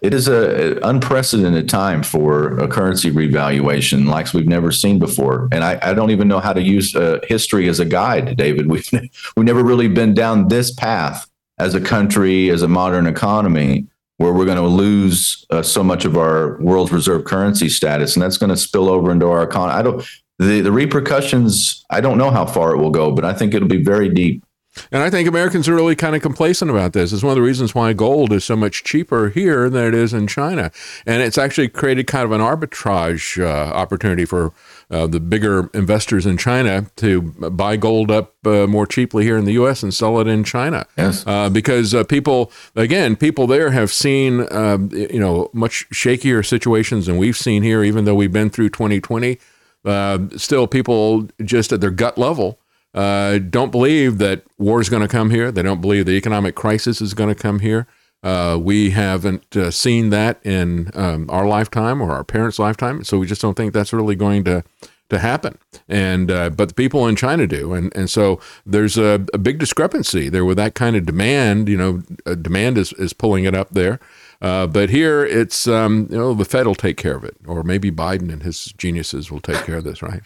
it 0.00 0.14
is 0.14 0.28
a, 0.28 0.78
a 0.78 0.88
unprecedented 0.88 1.68
time 1.68 2.02
for 2.02 2.58
a 2.58 2.66
currency 2.66 3.10
revaluation 3.10 4.06
like 4.06 4.32
we've 4.32 4.48
never 4.48 4.72
seen 4.72 4.98
before. 4.98 5.48
And 5.52 5.62
I, 5.62 5.78
I 5.82 5.92
don't 5.92 6.10
even 6.10 6.26
know 6.26 6.40
how 6.40 6.54
to 6.54 6.62
use 6.62 6.96
uh, 6.96 7.20
history 7.24 7.68
as 7.68 7.80
a 7.80 7.84
guide, 7.84 8.36
David. 8.36 8.68
We've 8.68 8.88
we've 9.36 9.46
never 9.46 9.62
really 9.62 9.88
been 9.88 10.14
down 10.14 10.48
this 10.48 10.72
path 10.72 11.28
as 11.58 11.74
a 11.74 11.80
country, 11.80 12.48
as 12.48 12.62
a 12.62 12.68
modern 12.68 13.06
economy, 13.06 13.86
where 14.20 14.34
we're 14.34 14.44
going 14.44 14.58
to 14.58 14.66
lose 14.66 15.46
uh, 15.48 15.62
so 15.62 15.82
much 15.82 16.04
of 16.04 16.14
our 16.14 16.60
world's 16.60 16.92
reserve 16.92 17.24
currency 17.24 17.70
status, 17.70 18.14
and 18.14 18.22
that's 18.22 18.36
going 18.36 18.50
to 18.50 18.56
spill 18.56 18.90
over 18.90 19.10
into 19.10 19.26
our 19.26 19.42
economy. 19.42 19.78
I 19.78 19.80
don't 19.80 20.06
the 20.38 20.60
the 20.60 20.70
repercussions. 20.70 21.86
I 21.88 22.02
don't 22.02 22.18
know 22.18 22.30
how 22.30 22.44
far 22.44 22.74
it 22.74 22.76
will 22.76 22.90
go, 22.90 23.12
but 23.12 23.24
I 23.24 23.32
think 23.32 23.54
it'll 23.54 23.66
be 23.66 23.82
very 23.82 24.10
deep. 24.10 24.44
And 24.92 25.02
I 25.02 25.08
think 25.08 25.26
Americans 25.26 25.68
are 25.68 25.74
really 25.74 25.96
kind 25.96 26.14
of 26.14 26.20
complacent 26.20 26.70
about 26.70 26.92
this. 26.92 27.14
It's 27.14 27.22
one 27.22 27.32
of 27.32 27.36
the 27.36 27.42
reasons 27.42 27.74
why 27.74 27.94
gold 27.94 28.32
is 28.32 28.44
so 28.44 28.56
much 28.56 28.84
cheaper 28.84 29.30
here 29.30 29.70
than 29.70 29.86
it 29.86 29.94
is 29.94 30.12
in 30.12 30.26
China. 30.26 30.70
And 31.06 31.22
it's 31.22 31.38
actually 31.38 31.68
created 31.68 32.06
kind 32.06 32.24
of 32.24 32.30
an 32.30 32.42
arbitrage 32.42 33.42
uh, 33.42 33.72
opportunity 33.72 34.26
for 34.26 34.52
uh, 34.90 35.06
the 35.06 35.20
bigger 35.20 35.70
investors 35.72 36.26
in 36.26 36.36
China 36.36 36.86
to 36.96 37.22
buy 37.22 37.76
gold 37.76 38.10
up 38.10 38.34
uh, 38.44 38.66
more 38.66 38.86
cheaply 38.86 39.24
here 39.24 39.36
in 39.38 39.44
the 39.44 39.52
U.S. 39.52 39.82
and 39.82 39.94
sell 39.94 40.18
it 40.18 40.26
in 40.26 40.42
China. 40.42 40.86
Yes. 40.98 41.24
Uh, 41.26 41.48
because 41.48 41.94
uh, 41.94 42.02
people, 42.04 42.50
again, 42.74 43.14
people 43.14 43.46
there 43.46 43.70
have 43.70 43.92
seen, 43.92 44.52
um, 44.52 44.90
you 44.92 45.20
know, 45.20 45.48
much 45.52 45.88
shakier 45.90 46.44
situations 46.44 47.06
than 47.06 47.18
we've 47.18 47.36
seen 47.36 47.62
here, 47.62 47.84
even 47.84 48.04
though 48.04 48.14
we've 48.14 48.32
been 48.32 48.50
through 48.50 48.70
2020. 48.70 49.38
Uh, 49.84 50.18
still, 50.36 50.66
people 50.66 51.28
just 51.44 51.72
at 51.72 51.80
their 51.80 51.90
gut 51.90 52.18
level 52.18 52.58
uh, 52.94 53.38
don't 53.38 53.70
believe 53.70 54.18
that 54.18 54.42
war 54.58 54.80
is 54.80 54.88
going 54.88 55.02
to 55.02 55.08
come 55.08 55.30
here. 55.30 55.52
They 55.52 55.62
don't 55.62 55.80
believe 55.80 56.06
the 56.06 56.12
economic 56.12 56.54
crisis 56.54 57.00
is 57.00 57.14
going 57.14 57.32
to 57.34 57.40
come 57.40 57.60
here. 57.60 57.86
Uh, 58.22 58.58
we 58.60 58.90
haven't 58.90 59.56
uh, 59.56 59.70
seen 59.70 60.10
that 60.10 60.44
in 60.44 60.90
um, 60.94 61.28
our 61.30 61.46
lifetime 61.46 62.02
or 62.02 62.12
our 62.12 62.24
parents' 62.24 62.58
lifetime, 62.58 63.02
so 63.02 63.18
we 63.18 63.26
just 63.26 63.40
don't 63.40 63.56
think 63.56 63.72
that's 63.72 63.92
really 63.92 64.14
going 64.16 64.44
to 64.44 64.62
to 65.08 65.18
happen. 65.18 65.58
And 65.88 66.30
uh, 66.30 66.50
but 66.50 66.68
the 66.68 66.74
people 66.74 67.06
in 67.06 67.16
China 67.16 67.46
do, 67.46 67.72
and 67.72 67.94
and 67.96 68.08
so 68.08 68.40
there's 68.64 68.96
a, 68.96 69.24
a 69.34 69.38
big 69.38 69.58
discrepancy 69.58 70.28
there 70.28 70.44
with 70.44 70.56
that 70.56 70.74
kind 70.74 70.96
of 70.96 71.04
demand. 71.04 71.68
You 71.68 71.76
know, 71.76 72.02
uh, 72.26 72.34
demand 72.34 72.78
is 72.78 72.92
is 72.94 73.12
pulling 73.12 73.44
it 73.44 73.54
up 73.54 73.70
there. 73.70 74.00
Uh, 74.42 74.66
but 74.66 74.88
here 74.88 75.24
it's 75.24 75.68
um, 75.68 76.08
you 76.10 76.16
know 76.16 76.32
the 76.32 76.44
Fed 76.44 76.66
will 76.66 76.74
take 76.74 76.96
care 76.96 77.16
of 77.16 77.24
it, 77.24 77.36
or 77.46 77.62
maybe 77.62 77.90
Biden 77.90 78.32
and 78.32 78.42
his 78.42 78.72
geniuses 78.78 79.30
will 79.30 79.40
take 79.40 79.64
care 79.64 79.76
of 79.76 79.84
this, 79.84 80.02
right? 80.02 80.22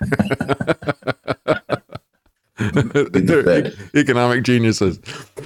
They're 2.56 3.72
economic 3.94 4.44
geniuses. 4.44 5.00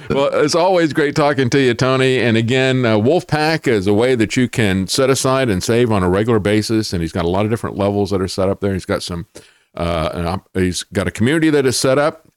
Well, 0.09 0.29
it's 0.33 0.55
always 0.55 0.93
great 0.93 1.15
talking 1.15 1.49
to 1.49 1.59
you, 1.59 1.73
Tony. 1.73 2.19
And 2.19 2.37
again, 2.37 2.85
uh, 2.85 2.97
Wolfpack 2.97 3.67
is 3.67 3.87
a 3.87 3.93
way 3.93 4.15
that 4.15 4.37
you 4.37 4.47
can 4.47 4.87
set 4.87 5.09
aside 5.09 5.49
and 5.49 5.63
save 5.63 5.91
on 5.91 6.03
a 6.03 6.09
regular 6.09 6.39
basis. 6.39 6.93
And 6.93 7.01
he's 7.01 7.11
got 7.11 7.25
a 7.25 7.29
lot 7.29 7.45
of 7.45 7.51
different 7.51 7.77
levels 7.77 8.11
that 8.11 8.21
are 8.21 8.27
set 8.27 8.47
up 8.49 8.61
there. 8.61 8.73
He's 8.73 8.85
got 8.85 9.01
some, 9.01 9.25
uh, 9.75 10.37
he's 10.53 10.83
got 10.83 11.07
a 11.07 11.11
community 11.11 11.49
that 11.49 11.65
is 11.65 11.77
set 11.77 11.97
up, 11.97 12.27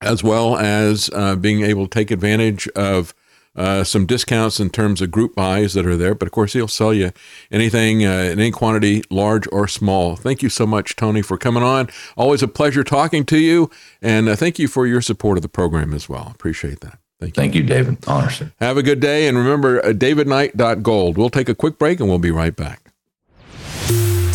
as 0.00 0.22
well 0.22 0.56
as 0.56 1.10
uh, 1.12 1.34
being 1.34 1.62
able 1.62 1.86
to 1.86 1.90
take 1.90 2.10
advantage 2.10 2.68
of 2.76 3.12
uh, 3.56 3.84
some 3.84 4.06
discounts 4.06 4.60
in 4.60 4.70
terms 4.70 5.00
of 5.00 5.10
group 5.10 5.34
buys 5.34 5.74
that 5.74 5.86
are 5.86 5.96
there. 5.96 6.14
But 6.14 6.26
of 6.26 6.32
course, 6.32 6.52
he'll 6.52 6.68
sell 6.68 6.92
you 6.92 7.12
anything 7.50 8.04
uh, 8.04 8.30
in 8.32 8.38
any 8.38 8.50
quantity, 8.50 9.02
large 9.10 9.48
or 9.50 9.66
small. 9.66 10.16
Thank 10.16 10.42
you 10.42 10.48
so 10.48 10.66
much, 10.66 10.96
Tony, 10.96 11.22
for 11.22 11.38
coming 11.38 11.62
on. 11.62 11.88
Always 12.16 12.42
a 12.42 12.48
pleasure 12.48 12.84
talking 12.84 13.24
to 13.26 13.38
you. 13.38 13.70
And 14.02 14.28
uh, 14.28 14.36
thank 14.36 14.58
you 14.58 14.68
for 14.68 14.86
your 14.86 15.00
support 15.00 15.38
of 15.38 15.42
the 15.42 15.48
program 15.48 15.94
as 15.94 16.08
well. 16.08 16.30
Appreciate 16.34 16.80
that. 16.80 16.98
Thank 17.18 17.36
you. 17.36 17.40
Thank 17.40 17.54
you, 17.54 17.62
David. 17.62 18.06
Honor, 18.06 18.30
sir. 18.30 18.52
Have 18.60 18.76
a 18.76 18.82
good 18.82 19.00
day. 19.00 19.26
And 19.26 19.38
remember, 19.38 19.84
uh, 19.84 19.88
davidknight.gold. 19.88 21.16
We'll 21.16 21.30
take 21.30 21.48
a 21.48 21.54
quick 21.54 21.78
break 21.78 21.98
and 21.98 22.08
we'll 22.08 22.18
be 22.18 22.30
right 22.30 22.54
back. 22.54 22.85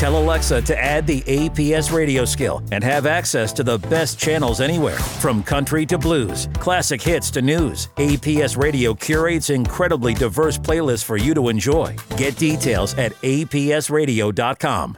Tell 0.01 0.17
Alexa 0.17 0.63
to 0.63 0.75
add 0.75 1.05
the 1.05 1.21
APS 1.27 1.93
radio 1.93 2.25
skill 2.25 2.63
and 2.71 2.83
have 2.83 3.05
access 3.05 3.53
to 3.53 3.63
the 3.63 3.77
best 3.77 4.17
channels 4.17 4.59
anywhere. 4.59 4.97
From 4.97 5.43
country 5.43 5.85
to 5.85 5.99
blues, 5.99 6.49
classic 6.55 6.99
hits 6.99 7.29
to 7.29 7.43
news, 7.43 7.87
APS 7.97 8.57
Radio 8.57 8.95
curates 8.95 9.51
incredibly 9.51 10.15
diverse 10.15 10.57
playlists 10.57 11.03
for 11.03 11.17
you 11.17 11.35
to 11.35 11.49
enjoy. 11.49 11.95
Get 12.17 12.35
details 12.37 12.95
at 12.95 13.11
apsradio.com. 13.21 14.97